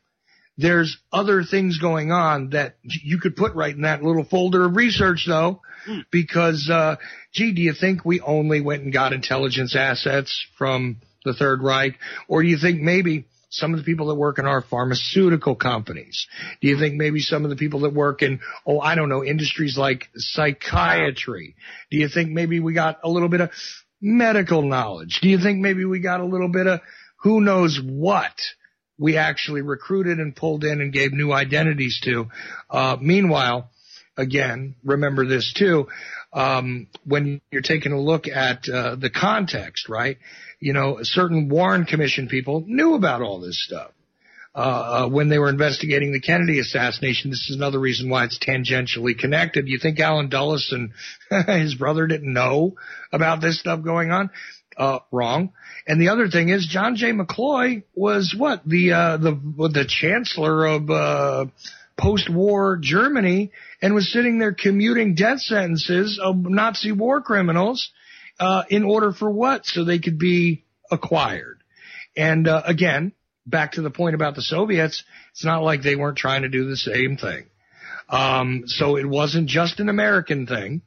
[0.59, 4.77] there's other things going on that you could put right in that little folder of
[4.77, 6.03] research though, mm.
[6.11, 6.97] because, uh,
[7.33, 11.97] gee, do you think we only went and got intelligence assets from the Third Reich?
[12.27, 16.27] Or do you think maybe some of the people that work in our pharmaceutical companies?
[16.61, 19.25] Do you think maybe some of the people that work in, oh, I don't know,
[19.25, 21.55] industries like psychiatry?
[21.93, 23.51] Do you think maybe we got a little bit of
[24.01, 25.21] medical knowledge?
[25.23, 26.81] Do you think maybe we got a little bit of
[27.23, 28.35] who knows what?
[28.99, 32.29] We actually recruited and pulled in and gave new identities to.
[32.69, 33.71] Uh, meanwhile,
[34.17, 35.89] again, remember this too,
[36.33, 40.19] um, when you're taking a look at uh, the context, right?
[40.61, 43.93] You know, certain Warren Commission people knew about all this stuff.
[44.55, 48.39] Uh, uh, when they were investigating the Kennedy assassination, this is another reason why it's
[48.41, 49.69] tangentially connected.
[49.69, 50.91] You think Allen Dulles and
[51.61, 52.75] his brother didn't know
[53.13, 54.31] about this stuff going on?
[54.79, 55.53] Uh, wrong.
[55.89, 57.11] And the other thing is John J.
[57.11, 61.47] McCloy was what the uh, the the chancellor of uh,
[61.97, 63.51] post-war Germany
[63.83, 67.91] and was sitting there commuting death sentences of Nazi war criminals
[68.39, 69.67] uh, in order for what?
[69.67, 71.59] So they could be acquired.
[72.17, 73.13] And uh, again,
[73.47, 75.03] back to the point about the Soviets,
[75.33, 77.47] it's not like they weren't trying to do the same thing.
[78.09, 80.83] Um, so it wasn't just an American thing.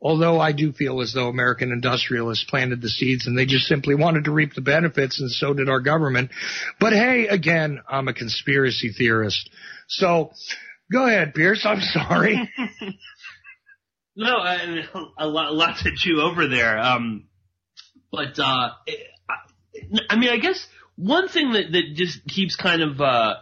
[0.00, 3.96] Although I do feel as though American industrialists planted the seeds and they just simply
[3.96, 6.30] wanted to reap the benefits and so did our government.
[6.78, 9.50] But hey, again, I'm a conspiracy theorist.
[9.88, 10.32] So
[10.92, 11.66] go ahead, Pierce.
[11.66, 12.48] I'm sorry.
[14.16, 14.84] no, I,
[15.18, 16.78] a lot, a lot to chew over there.
[16.78, 17.26] Um,
[18.12, 18.70] but, uh,
[20.10, 23.34] I mean, I guess one thing that, that just keeps kind of, uh,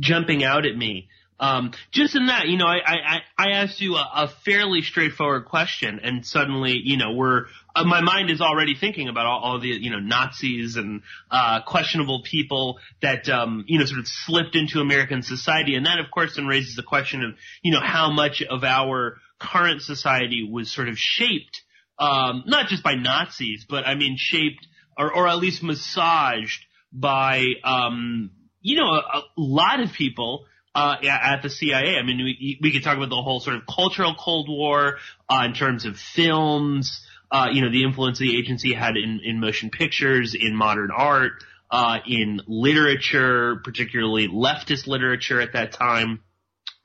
[0.00, 1.08] jumping out at me
[1.40, 5.46] um, just in that, you know, I, I, I asked you a, a fairly straightforward
[5.46, 9.58] question and suddenly, you know, we're, uh, my mind is already thinking about all, all
[9.58, 14.54] the, you know, Nazis and, uh, questionable people that, um, you know, sort of slipped
[14.54, 15.76] into American society.
[15.76, 17.30] And that, of course, then raises the question of,
[17.62, 21.62] you know, how much of our current society was sort of shaped,
[21.98, 24.66] um, not just by Nazis, but I mean, shaped
[24.98, 28.30] or, or at least massaged by, um,
[28.60, 30.44] you know, a, a lot of people
[30.74, 31.96] uh, at the CIA.
[31.96, 34.98] I mean, we, we could talk about the whole sort of cultural Cold War
[35.28, 39.40] uh, in terms of films, uh, you know, the influence the agency had in, in
[39.40, 41.32] motion pictures, in modern art,
[41.70, 46.20] uh, in literature, particularly leftist literature at that time.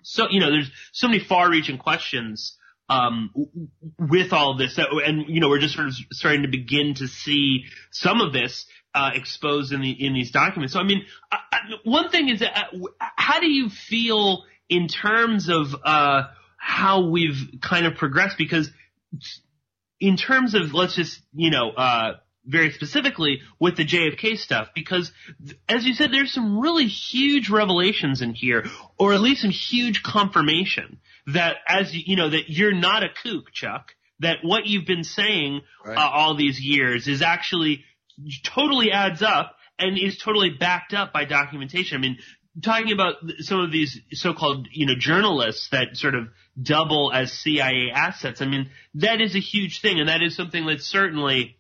[0.03, 2.57] So, you know, there's so many far-reaching questions
[2.87, 3.31] um,
[3.97, 7.63] with all this, and you know, we're just sort of starting to begin to see
[7.91, 10.73] some of this uh, exposed in the in these documents.
[10.73, 12.47] So I mean, I, I, one thing is, uh,
[12.99, 16.23] how do you feel in terms of uh,
[16.57, 18.37] how we've kind of progressed?
[18.37, 18.71] Because
[19.99, 21.71] in terms of let's just you know.
[21.71, 22.13] Uh,
[22.47, 25.11] very specifically with the JFK stuff because
[25.67, 28.65] as you said there's some really huge revelations in here
[28.99, 33.07] or at least some huge confirmation that as you, you know that you're not a
[33.23, 35.97] kook Chuck that what you've been saying right.
[35.97, 37.83] uh, all these years is actually
[38.43, 41.97] totally adds up and is totally backed up by documentation.
[41.97, 42.17] I mean,
[42.63, 46.27] talking about some of these so-called, you know, journalists that sort of
[46.61, 48.41] double as CIA assets.
[48.41, 51.57] I mean, that is a huge thing, and that is something that certainly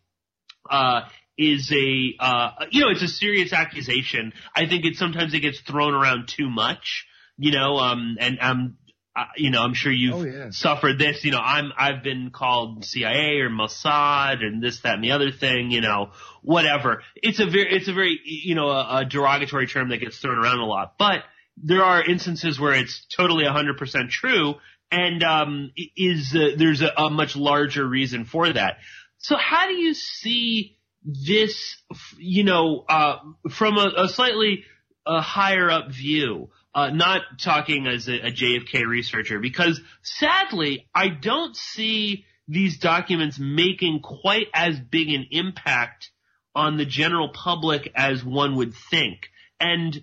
[0.69, 1.01] uh,
[1.37, 4.33] is a uh, you know it's a serious accusation.
[4.55, 7.05] I think it sometimes it gets thrown around too much.
[7.37, 8.77] You know, um, and I'm
[9.15, 10.47] uh, you know, I'm sure you've Oh, yeah.
[10.51, 11.23] suffered this.
[11.23, 15.31] You know, I'm I've been called CIA or Mossad and this, that, and the other
[15.31, 15.71] thing.
[15.71, 16.11] You know,
[16.41, 17.01] whatever.
[17.15, 20.37] It's a very it's a very you know a, a derogatory term that gets thrown
[20.37, 20.95] around a lot.
[20.99, 21.19] But
[21.57, 24.55] there are instances where it's totally 100% true,
[24.91, 28.77] and um, is uh, there's a, a much larger reason for that.
[29.19, 31.77] So how do you see this?
[32.17, 33.19] You know, uh,
[33.51, 34.65] from a, a slightly
[35.05, 41.07] uh, higher up view, uh, not talking as a, a JFK researcher, because sadly, I
[41.07, 46.11] don't see these documents making quite as big an impact
[46.53, 49.29] on the general public as one would think.
[49.59, 50.01] And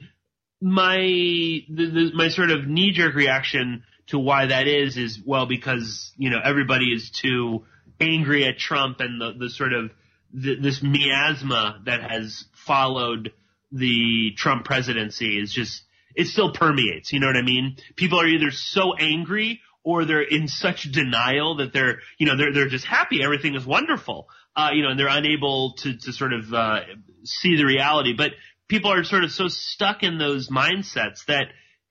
[0.62, 5.46] my the, the, my sort of knee jerk reaction to why that is is well
[5.46, 7.64] because you know everybody is too
[8.00, 9.90] angry at Trump and the the sort of
[10.32, 13.32] this miasma that has followed
[13.70, 15.82] the Trump presidency is just
[16.14, 17.12] it still permeates.
[17.12, 17.76] You know what I mean?
[17.96, 22.52] People are either so angry or they're in such denial that they're you know they're
[22.52, 24.28] they're just happy everything is wonderful.
[24.54, 26.80] Uh, you know, and they're unable to to sort of uh,
[27.24, 28.14] see the reality.
[28.16, 28.32] But
[28.68, 31.46] people are sort of so stuck in those mindsets that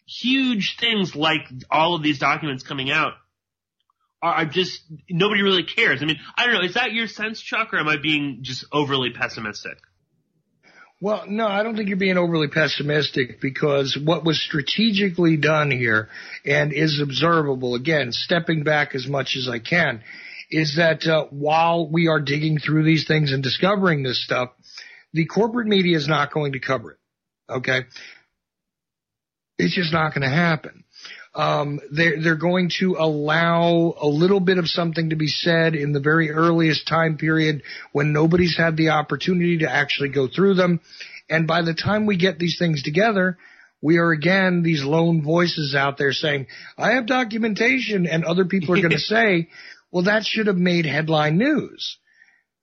[0.06, 3.14] huge things like all of these documents coming out
[4.22, 6.02] are, are just nobody really cares.
[6.02, 6.62] I mean, I don't know.
[6.62, 9.78] Is that your sense, Chuck, or am I being just overly pessimistic?
[11.04, 16.10] Well, no, I don't think you're being overly pessimistic because what was strategically done here
[16.46, 20.04] and is observable, again, stepping back as much as I can,
[20.52, 24.52] is that uh, while we are digging through these things and discovering this stuff,
[25.12, 26.98] the corporate media is not going to cover it.
[27.50, 27.80] Okay?
[29.58, 30.84] It's just not going to happen.
[31.34, 35.94] Um, they're, they're going to allow a little bit of something to be said in
[35.94, 37.64] the very earliest time period
[37.94, 40.82] when nobody's had the opportunity to actually go through them.
[41.30, 43.38] And by the time we get these things together,
[43.82, 48.78] we are again these lone voices out there saying, I have documentation and other people
[48.78, 49.48] are going to say,
[49.92, 51.98] well, that should have made headline news.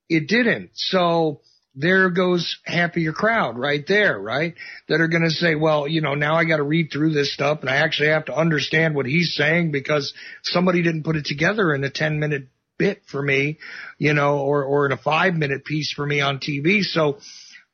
[0.09, 0.71] It didn't.
[0.75, 1.41] So
[1.75, 4.55] there goes half of your crowd right there, right?
[4.89, 7.33] That are going to say, well, you know, now I got to read through this
[7.33, 10.13] stuff and I actually have to understand what he's saying because
[10.43, 12.49] somebody didn't put it together in a 10 minute
[12.79, 13.59] bit for me,
[13.99, 16.83] you know, or, or in a five minute piece for me on TV.
[16.83, 17.19] So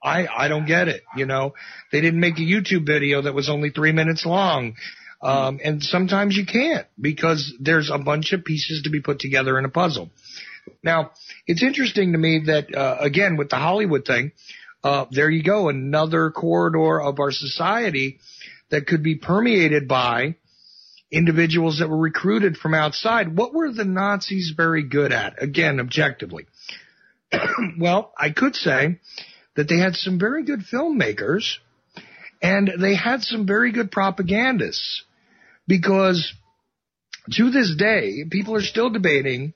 [0.03, 1.03] I, I don't get it.
[1.16, 1.55] You know,
[1.92, 4.74] they didn't make a YouTube video that was only three minutes long.
[5.22, 9.59] Um, and sometimes you can't because there's a bunch of pieces to be put together
[9.59, 10.11] in a puzzle.
[10.82, 11.10] Now,
[11.46, 14.32] it's interesting to me that, uh, again, with the Hollywood thing,
[14.82, 18.18] uh, there you go, another corridor of our society
[18.70, 20.36] that could be permeated by
[21.10, 23.36] individuals that were recruited from outside.
[23.36, 25.42] What were the Nazis very good at?
[25.42, 26.46] Again, objectively.
[27.78, 28.98] well, I could say
[29.54, 31.56] that they had some very good filmmakers
[32.42, 35.04] and they had some very good propagandists
[35.66, 36.34] because
[37.32, 39.54] to this day, people are still debating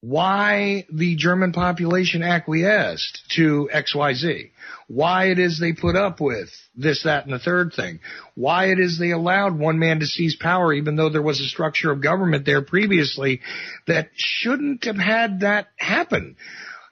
[0.00, 4.50] why the German population acquiesced to XYZ,
[4.86, 7.98] why it is they put up with this, that, and the third thing,
[8.34, 11.48] why it is they allowed one man to seize power even though there was a
[11.48, 13.40] structure of government there previously
[13.86, 16.36] that shouldn't have had that happen.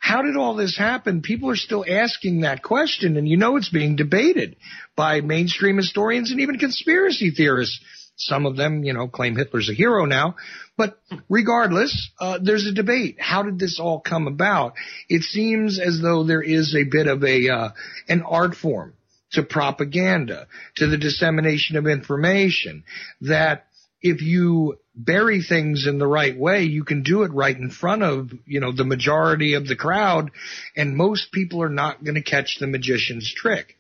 [0.00, 1.22] How did all this happen?
[1.22, 4.57] People are still asking that question and you know it's being debated
[4.96, 7.80] by mainstream historians and even conspiracy theorists.
[8.16, 10.36] Some of them, you know, claim Hitler's a hero now.
[10.76, 10.98] But
[11.28, 13.16] regardless, uh, there's a debate.
[13.18, 14.74] How did this all come about?
[15.08, 17.68] It seems as though there is a bit of a uh,
[18.08, 18.94] an art form
[19.32, 20.46] to propaganda,
[20.76, 22.84] to the dissemination of information.
[23.20, 23.66] That
[24.00, 28.02] if you bury things in the right way, you can do it right in front
[28.02, 30.30] of you know the majority of the crowd,
[30.74, 33.75] and most people are not going to catch the magician's trick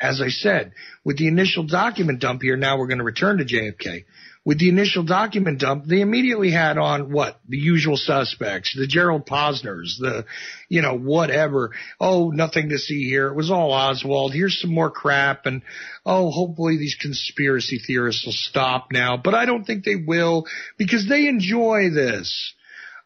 [0.00, 0.72] as I said,
[1.04, 4.04] with the initial document dump here, now we're going to return to JFK.
[4.42, 7.38] With the initial document dump, they immediately had on what?
[7.46, 10.24] The usual suspects, the Gerald Posners, the,
[10.70, 11.72] you know, whatever.
[12.00, 13.28] Oh, nothing to see here.
[13.28, 14.32] It was all Oswald.
[14.32, 15.44] Here's some more crap.
[15.44, 15.60] And,
[16.06, 19.18] oh, hopefully these conspiracy theorists will stop now.
[19.18, 20.46] But I don't think they will
[20.78, 22.54] because they enjoy this.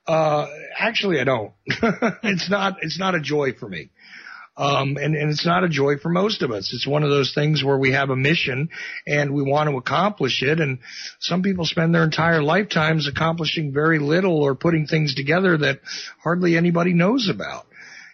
[0.07, 0.47] Uh,
[0.79, 1.53] actually, I don't.
[2.23, 3.91] it's not, it's not a joy for me.
[4.57, 6.73] Um, and, and it's not a joy for most of us.
[6.73, 8.69] It's one of those things where we have a mission
[9.07, 10.61] and we want to accomplish it.
[10.61, 10.79] And
[11.19, 15.81] some people spend their entire lifetimes accomplishing very little or putting things together that
[16.23, 17.67] hardly anybody knows about,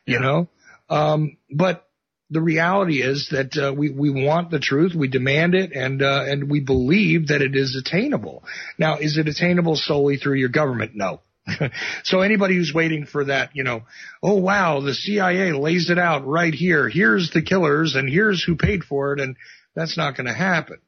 [0.07, 0.49] you know?
[0.89, 1.87] Um, but
[2.31, 6.25] the reality is that uh, we we want the truth, we demand it, and uh,
[6.27, 8.45] and we believe that it is attainable.
[8.79, 10.93] Now, is it attainable solely through your government?
[10.95, 11.21] No,
[12.05, 13.83] so anybody who's waiting for that, you know,
[14.23, 16.89] oh wow, the CIA lays it out right here.
[16.89, 19.37] Here's the killers and here's who paid for it and
[19.75, 20.79] that's not going to happen.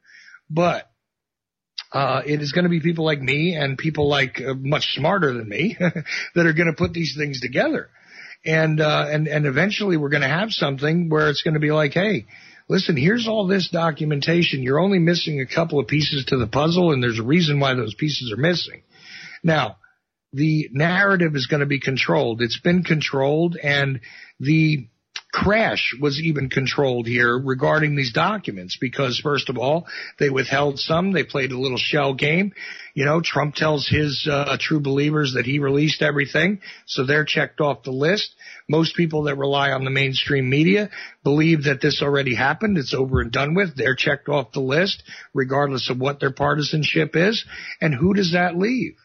[0.49, 0.89] But
[1.91, 5.33] uh, it is going to be people like me and people like uh, much smarter
[5.33, 5.77] than me
[6.35, 7.89] that are going to put these things together.
[8.45, 11.71] And, uh, and, and eventually we're going to have something where it's going to be
[11.71, 12.25] like, hey,
[12.67, 14.63] listen, here's all this documentation.
[14.63, 17.73] You're only missing a couple of pieces to the puzzle and there's a reason why
[17.75, 18.81] those pieces are missing.
[19.43, 19.77] Now,
[20.33, 22.41] the narrative is going to be controlled.
[22.41, 24.01] It's been controlled and
[24.39, 24.87] the
[25.33, 29.87] crash was even controlled here regarding these documents because first of all,
[30.19, 31.11] they withheld some.
[31.11, 32.53] They played a little shell game.
[32.93, 37.59] You know, Trump tells his uh, true believers that he released everything, so they're checked
[37.59, 38.35] off the list.
[38.69, 40.91] Most people that rely on the mainstream media
[41.23, 42.77] believe that this already happened.
[42.77, 43.75] It's over and done with.
[43.75, 45.01] They're checked off the list,
[45.33, 47.43] regardless of what their partisanship is.
[47.81, 48.97] And who does that leave?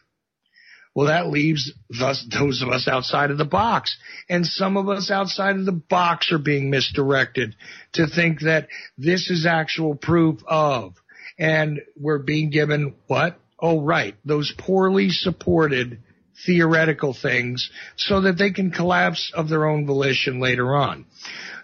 [0.95, 3.95] Well, that leaves thus, those of us outside of the box.
[4.27, 7.55] And some of us outside of the box are being misdirected
[7.93, 8.67] to think that
[8.97, 10.95] this is actual proof of.
[11.37, 13.39] And we're being given what?
[13.59, 14.15] Oh, right.
[14.25, 15.99] Those poorly supported
[16.45, 21.05] theoretical things so that they can collapse of their own volition later on.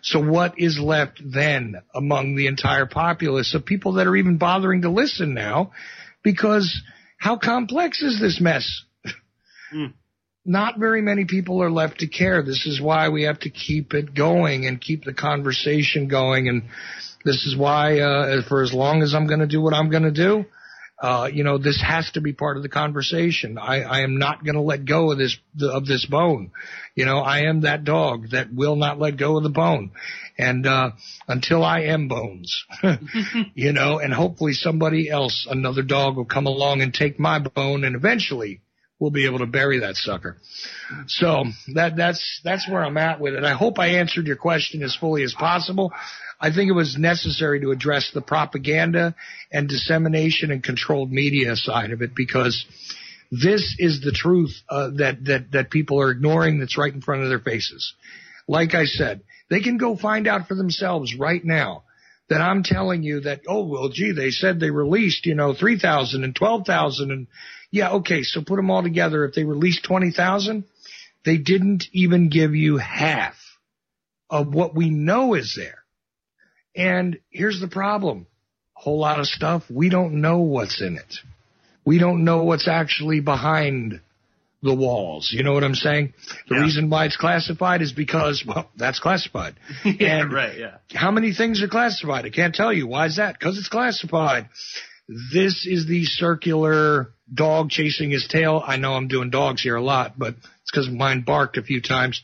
[0.02, 4.84] So what is left then among the entire populace of people that are even bothering
[4.84, 5.72] to listen now?
[6.24, 6.82] Because
[7.18, 8.84] how complex is this mess?
[9.74, 9.94] Mm.
[10.46, 12.44] Not very many people are left to care.
[12.44, 16.48] This is why we have to keep it going and keep the conversation going.
[16.48, 16.64] And
[17.24, 20.04] this is why, uh, for as long as I'm going to do what I'm going
[20.04, 20.46] to do,
[21.02, 23.58] uh, you know, this has to be part of the conversation.
[23.58, 26.52] I, I am not going to let go of this, of this bone.
[26.96, 29.92] You know, I am that dog that will not let go of the bone.
[30.38, 30.92] And, uh,
[31.28, 32.66] until I am bones,
[33.56, 37.84] you know, and hopefully somebody else, another dog will come along and take my bone
[37.84, 38.62] and eventually
[39.06, 40.38] we'll be able to bury that sucker.
[41.06, 41.44] So
[41.76, 43.44] that that's that's where I'm at with it.
[43.44, 45.94] I hope I answered your question as fully as possible.
[46.42, 49.14] I think it was necessary to address the propaganda
[49.52, 52.66] and dissemination and controlled media side of it because
[53.30, 56.58] this is the truth uh, that that that people are ignoring.
[56.60, 57.94] That's right in front of their faces.
[58.48, 61.84] Like I said, they can go find out for themselves right now
[62.30, 66.24] that I'm telling you that, oh, well, gee, they said they released, you know, 3,000
[66.24, 67.28] and 12,000 and
[67.76, 69.26] yeah, okay, so put them all together.
[69.26, 70.64] If they released 20,000,
[71.26, 73.36] they didn't even give you half
[74.30, 75.80] of what we know is there.
[76.74, 78.28] And here's the problem.
[78.78, 81.18] A whole lot of stuff, we don't know what's in it.
[81.84, 84.00] We don't know what's actually behind
[84.64, 85.30] the walls.
[85.34, 86.14] You know what I'm saying?
[86.48, 86.62] The yeah.
[86.62, 89.56] reason why it's classified is because, well, that's classified.
[89.84, 90.78] yeah, and right, yeah.
[90.94, 92.24] How many things are classified?
[92.24, 92.88] I can't tell you.
[92.88, 93.38] Why is that?
[93.38, 94.48] Because it's classified.
[95.10, 98.62] This is the circular dog chasing his tail.
[98.66, 101.82] I know I'm doing dogs here a lot, but it's because mine barked a few
[101.82, 102.22] times.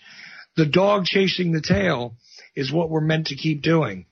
[0.56, 2.16] The dog chasing the tail
[2.56, 4.06] is what we're meant to keep doing.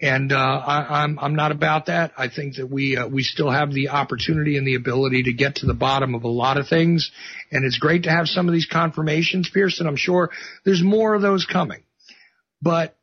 [0.00, 2.12] And uh, I, I'm I'm not about that.
[2.18, 5.56] I think that we uh, we still have the opportunity and the ability to get
[5.56, 7.10] to the bottom of a lot of things,
[7.50, 9.86] and it's great to have some of these confirmations, Pearson.
[9.86, 10.30] I'm sure
[10.66, 11.82] there's more of those coming,
[12.60, 12.95] but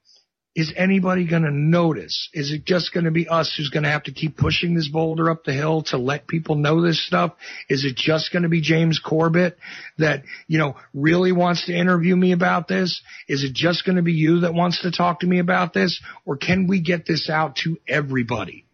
[0.56, 2.30] is anybody going to notice?
[2.32, 4.88] Is it just going to be us who's going to have to keep pushing this
[4.88, 7.34] boulder up the hill to let people know this stuff?
[7.70, 9.58] Is it just going to be James Corbett
[9.98, 13.02] that, you know, really wants to interview me about this?
[13.28, 16.00] Is it just going to be you that wants to talk to me about this?
[16.24, 18.66] Or can we get this out to everybody?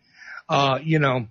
[0.49, 1.27] Uh, you know,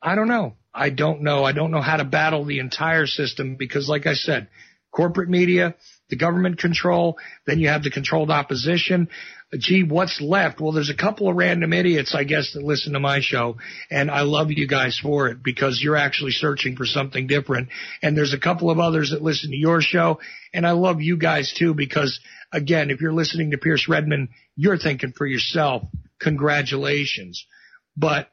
[0.00, 0.54] I don't know.
[0.72, 1.44] I don't know.
[1.44, 4.48] I don't know how to battle the entire system because like I said,
[4.90, 5.74] corporate media,
[6.08, 9.08] the government control, then you have the controlled opposition
[9.58, 10.60] gee, what's left?
[10.60, 13.56] Well, there's a couple of random idiots, I guess, that listen to my show,
[13.90, 17.68] and I love you guys for it because you're actually searching for something different.
[18.02, 20.20] And there's a couple of others that listen to your show,
[20.52, 22.20] and I love you guys too because,
[22.52, 25.82] again, if you're listening to Pierce Redmond, you're thinking for yourself,
[26.20, 27.46] congratulations.
[27.96, 28.30] But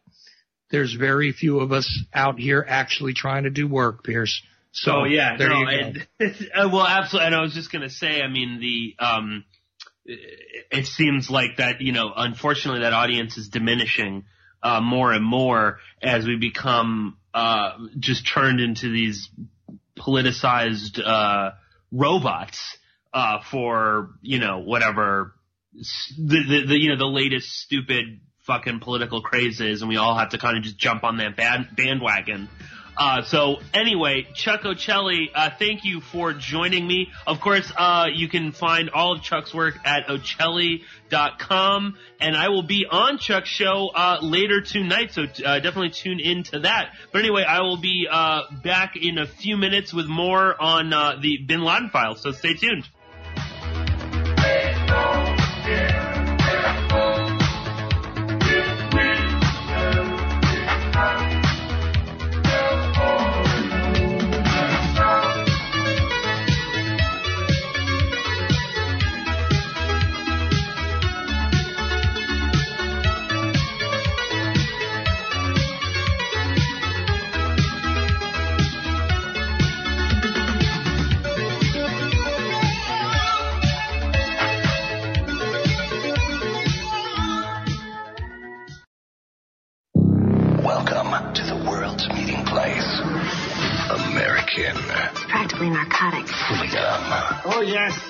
[0.72, 4.42] there's very few of us out here actually trying to do work, Pierce.
[4.74, 6.08] So oh, yeah, no, and,
[6.56, 7.28] well, absolutely.
[7.28, 9.44] And I was just gonna say, I mean, the um,
[10.72, 14.26] it seems like that, you know, unfortunately that audience is diminishing,
[14.64, 19.30] uh, more and more as we become, uh, just turned into these
[19.98, 21.52] politicized, uh,
[21.92, 22.78] robots,
[23.14, 25.34] uh, for, you know, whatever,
[25.74, 25.82] the,
[26.18, 30.38] the, the, you know, the latest stupid fucking political crazes and we all have to
[30.38, 32.50] kind of just jump on that band, bandwagon.
[32.98, 37.10] Uh, so anyway, Chuck Ochelli, uh, thank you for joining me.
[37.26, 42.64] Of course, uh, you can find all of Chuck's work at ochelli.com, and I will
[42.64, 46.94] be on Chuck's show uh, later tonight, so uh, definitely tune into that.
[47.12, 50.90] But anyway, I will be uh, back in a few minutes with more on
[51.22, 52.88] the Bin Laden files, so stay tuned.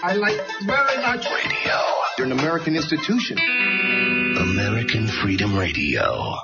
[0.03, 1.25] I like very much.
[1.25, 1.77] Radio.
[2.17, 3.37] You're an American institution.
[3.37, 6.37] American Freedom Radio.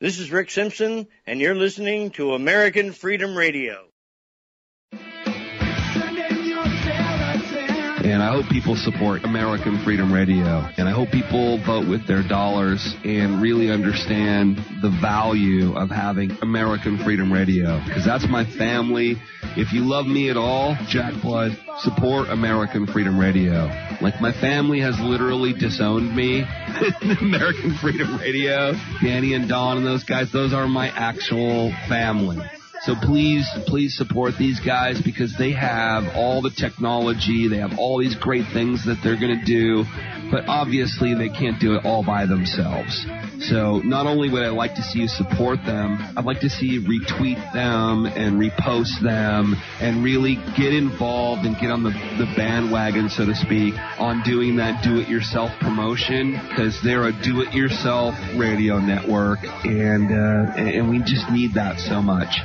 [0.00, 3.87] This is Rick Simpson, and you're listening to American Freedom Radio.
[8.18, 10.68] And I hope people support American Freedom Radio.
[10.76, 16.36] And I hope people vote with their dollars and really understand the value of having
[16.42, 17.80] American Freedom Radio.
[17.86, 19.14] Because that's my family.
[19.56, 23.70] If you love me at all, Jack Blood, support American Freedom Radio.
[24.00, 26.40] Like my family has literally disowned me
[27.20, 28.72] American Freedom Radio.
[29.00, 32.38] Danny and Don and those guys, those are my actual family.
[32.82, 37.48] So please, please support these guys because they have all the technology.
[37.48, 39.84] They have all these great things that they're going to do,
[40.30, 43.04] but obviously they can't do it all by themselves.
[43.40, 46.66] So not only would I like to see you support them, I'd like to see
[46.66, 52.26] you retweet them and repost them and really get involved and get on the, the
[52.36, 59.38] bandwagon, so to speak, on doing that do-it-yourself promotion because they're a do-it-yourself radio network
[59.64, 62.40] and, uh, and we just need that so much.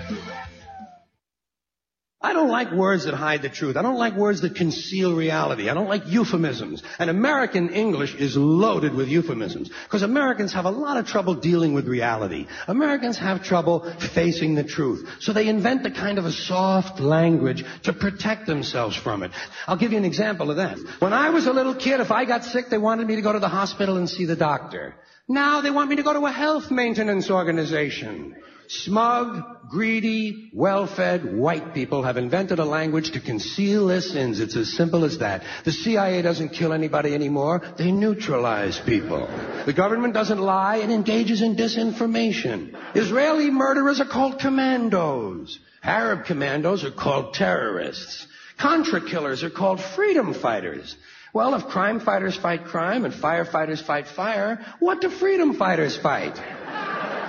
[2.26, 3.76] I don't like words that hide the truth.
[3.76, 5.70] I don't like words that conceal reality.
[5.70, 6.82] I don't like euphemisms.
[6.98, 9.70] And American English is loaded with euphemisms.
[9.84, 12.48] Because Americans have a lot of trouble dealing with reality.
[12.70, 15.06] Americans have trouble facing the truth.
[15.20, 19.32] So they invent a kind of a soft language to protect themselves from it.
[19.68, 20.78] I'll give you an example of that.
[21.00, 23.34] When I was a little kid, if I got sick, they wanted me to go
[23.34, 24.96] to the hospital and see the doctor.
[25.28, 28.38] Now they want me to go to a health maintenance organization.
[28.68, 34.40] Smug, greedy, well-fed white people have invented a language to conceal their sins.
[34.40, 35.44] It's as simple as that.
[35.66, 37.62] The CIA doesn't kill anybody anymore.
[37.78, 39.28] They neutralize people.
[39.66, 40.78] The government doesn't lie.
[40.78, 42.76] It engages in disinformation.
[42.96, 45.60] Israeli murderers are called commandos.
[45.84, 48.28] Arab commandos are called terrorists.
[48.58, 50.96] Contra killers are called freedom fighters.
[51.34, 56.40] Well, if crime fighters fight crime and firefighters fight fire, what do freedom fighters fight?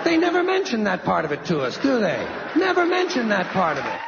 [0.05, 2.27] They never mention that part of it to us, do they?
[2.57, 4.01] Never mention that part of it.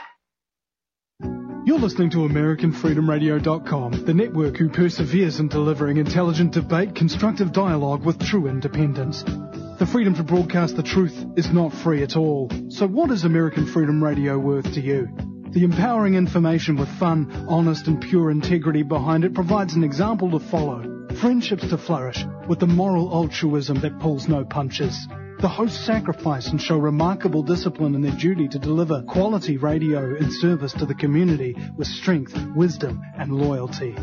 [1.66, 8.20] You're listening to AmericanFreedomRadio.com, the network who perseveres in delivering intelligent debate, constructive dialogue with
[8.20, 9.24] true independence.
[9.24, 12.50] The freedom to broadcast the truth is not free at all.
[12.68, 15.08] So what is American Freedom Radio worth to you?
[15.50, 20.38] The empowering information with fun, honest and pure integrity behind it provides an example to
[20.38, 21.08] follow.
[21.20, 25.08] Friendships to flourish with the moral altruism that pulls no punches.
[25.38, 30.30] The hosts sacrifice and show remarkable discipline in their duty to deliver quality radio in
[30.30, 33.94] service to the community with strength, wisdom, and loyalty.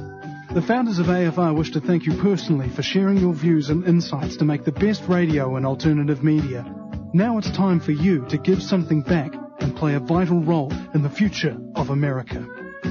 [0.53, 4.37] The founders of AFR wish to thank you personally for sharing your views and insights
[4.37, 6.63] to make the best radio and alternative media.
[7.13, 11.01] Now it's time for you to give something back and play a vital role in
[11.01, 12.45] the future of America.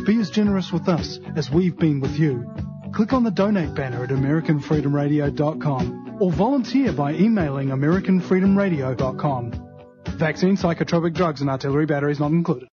[0.04, 2.52] Be as generous with us as we've been with you.
[2.92, 9.68] Click on the donate banner at AmericanFreedomRadio.com or volunteer by emailing AmericanFreedomRadio.com.
[10.18, 12.68] Vaccine, psychotropic drugs, and artillery batteries not included.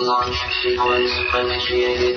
[0.00, 2.16] Launch sequence initiated.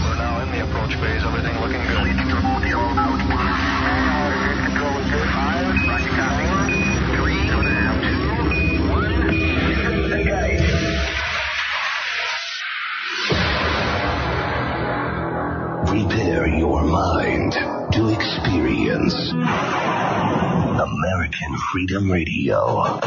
[0.00, 1.22] We're now in the approach phase.
[1.24, 2.01] Everything looking good.
[21.52, 23.00] American Freedom Radio.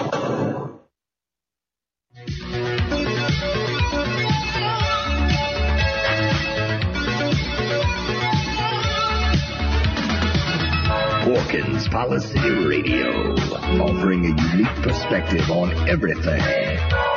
[11.23, 13.33] Porkins Policy Radio,
[13.81, 16.41] offering a unique perspective on everything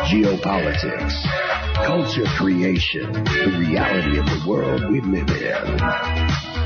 [0.05, 1.13] geopolitics,
[1.85, 6.58] culture creation, the reality of the world we live in.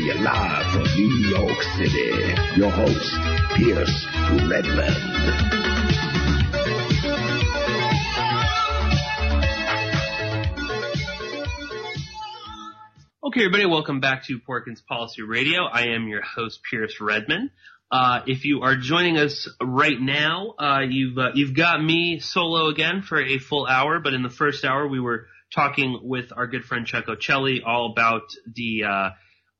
[0.00, 3.14] To you live from New York City, your host,
[3.54, 4.06] Pierce
[4.48, 4.96] Redmond.
[13.22, 15.64] Okay, everybody, welcome back to Porkins Policy Radio.
[15.64, 17.50] I am your host, Pierce Redmond.
[17.92, 22.68] Uh, if you are joining us right now, uh, you've uh, you've got me solo
[22.68, 24.00] again for a full hour.
[24.00, 27.92] But in the first hour, we were talking with our good friend Chuck Ochelli all
[27.92, 29.12] about the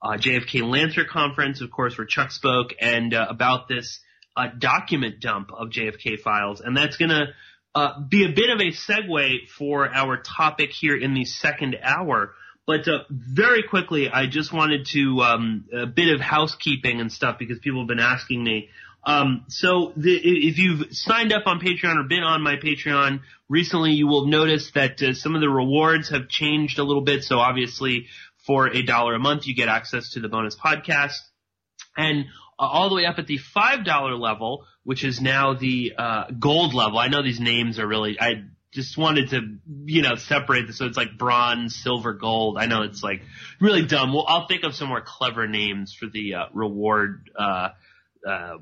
[0.03, 4.01] uh, JFK Lancer conference, of course, where Chuck spoke, and uh, about this
[4.37, 7.27] uh, document dump of JFK files, and that's going to
[7.75, 12.35] uh, be a bit of a segue for our topic here in the second hour.
[12.67, 17.37] But uh, very quickly, I just wanted to um, a bit of housekeeping and stuff
[17.39, 18.69] because people have been asking me.
[19.03, 23.93] Um, so the, if you've signed up on Patreon or been on my Patreon recently,
[23.93, 27.25] you will notice that uh, some of the rewards have changed a little bit.
[27.25, 28.07] So obviously,
[28.51, 31.21] for a dollar a month, you get access to the bonus podcast,
[31.97, 32.25] and
[32.59, 36.25] uh, all the way up at the five dollar level, which is now the uh,
[36.37, 36.99] gold level.
[36.99, 38.43] I know these names are really I
[38.73, 42.59] just wanted to, you know, separate this so it's like bronze, silver, gold.
[42.59, 43.23] I know it's like
[43.61, 44.13] really dumb.
[44.13, 47.69] Well, I'll think of some more clever names for the uh, reward, uh,
[48.27, 48.55] uh,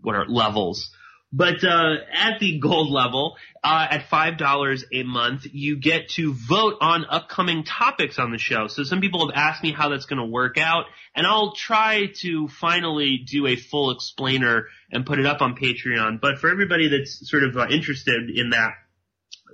[0.00, 0.90] what are levels.
[1.36, 6.32] But uh, at the gold level, uh, at five dollars a month, you get to
[6.32, 8.68] vote on upcoming topics on the show.
[8.68, 12.06] So some people have asked me how that's going to work out, and I'll try
[12.22, 16.22] to finally do a full explainer and put it up on Patreon.
[16.22, 18.70] But for everybody that's sort of uh, interested in that,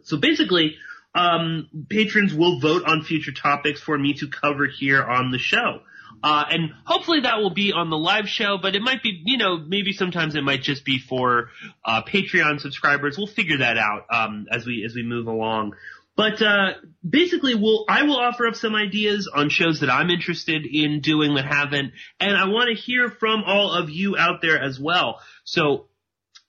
[0.05, 0.77] so basically,
[1.17, 5.81] um, patrons will vote on future topics for me to cover here on the show.
[6.23, 9.39] Uh, and hopefully that will be on the live show, but it might be, you
[9.39, 11.49] know, maybe sometimes it might just be for,
[11.85, 13.19] uh, Patreon subscribers.
[13.19, 15.75] We'll figure that out, um, as we, as we move along.
[16.15, 16.75] But, uh,
[17.09, 21.35] basically we'll, I will offer up some ideas on shows that I'm interested in doing
[21.35, 25.21] that haven't, and I want to hear from all of you out there as well.
[25.45, 25.87] So,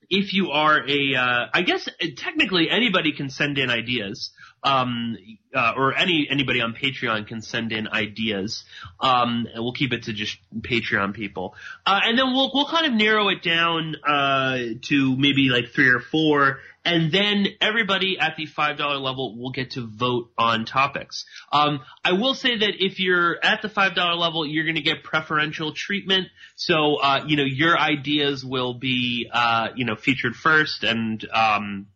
[0.10, 4.32] if you are a, uh, I guess technically anybody can send in ideas,
[4.64, 5.18] um,
[5.54, 8.64] uh, or any anybody on Patreon can send in ideas.
[9.00, 11.56] Um, and we'll keep it to just Patreon people,
[11.86, 15.90] uh, and then we'll we'll kind of narrow it down uh, to maybe like three
[15.90, 20.66] or four, and then everybody at the five dollar level will get to vote on
[20.66, 21.26] topics.
[21.52, 24.82] Um, I will say that if you're at the five dollar level, you're going to
[24.82, 26.28] get preferential treatment.
[26.56, 31.88] So uh, you know your ideas will be uh, you know featured first, and um,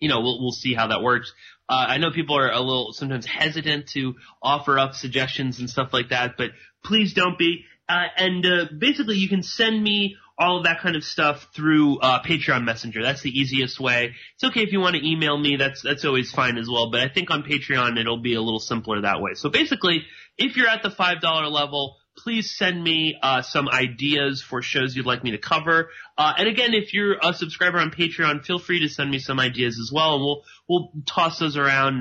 [0.00, 1.32] you know we'll we'll see how that works.
[1.68, 5.92] Uh, I know people are a little sometimes hesitant to offer up suggestions and stuff
[5.92, 6.50] like that, but
[6.84, 7.64] please don't be.
[7.88, 11.98] Uh, and uh, basically, you can send me all of that kind of stuff through
[11.98, 13.02] uh, Patreon Messenger.
[13.02, 14.14] That's the easiest way.
[14.34, 15.56] It's okay if you want to email me.
[15.56, 16.90] That's that's always fine as well.
[16.90, 19.32] But I think on Patreon it'll be a little simpler that way.
[19.34, 20.02] So basically,
[20.36, 24.96] if you're at the five dollar level, please send me uh, some ideas for shows
[24.96, 25.90] you'd like me to cover.
[26.18, 29.38] Uh, and again, if you're a subscriber on Patreon, feel free to send me some
[29.38, 31.96] ideas as well, and we'll we'll toss those around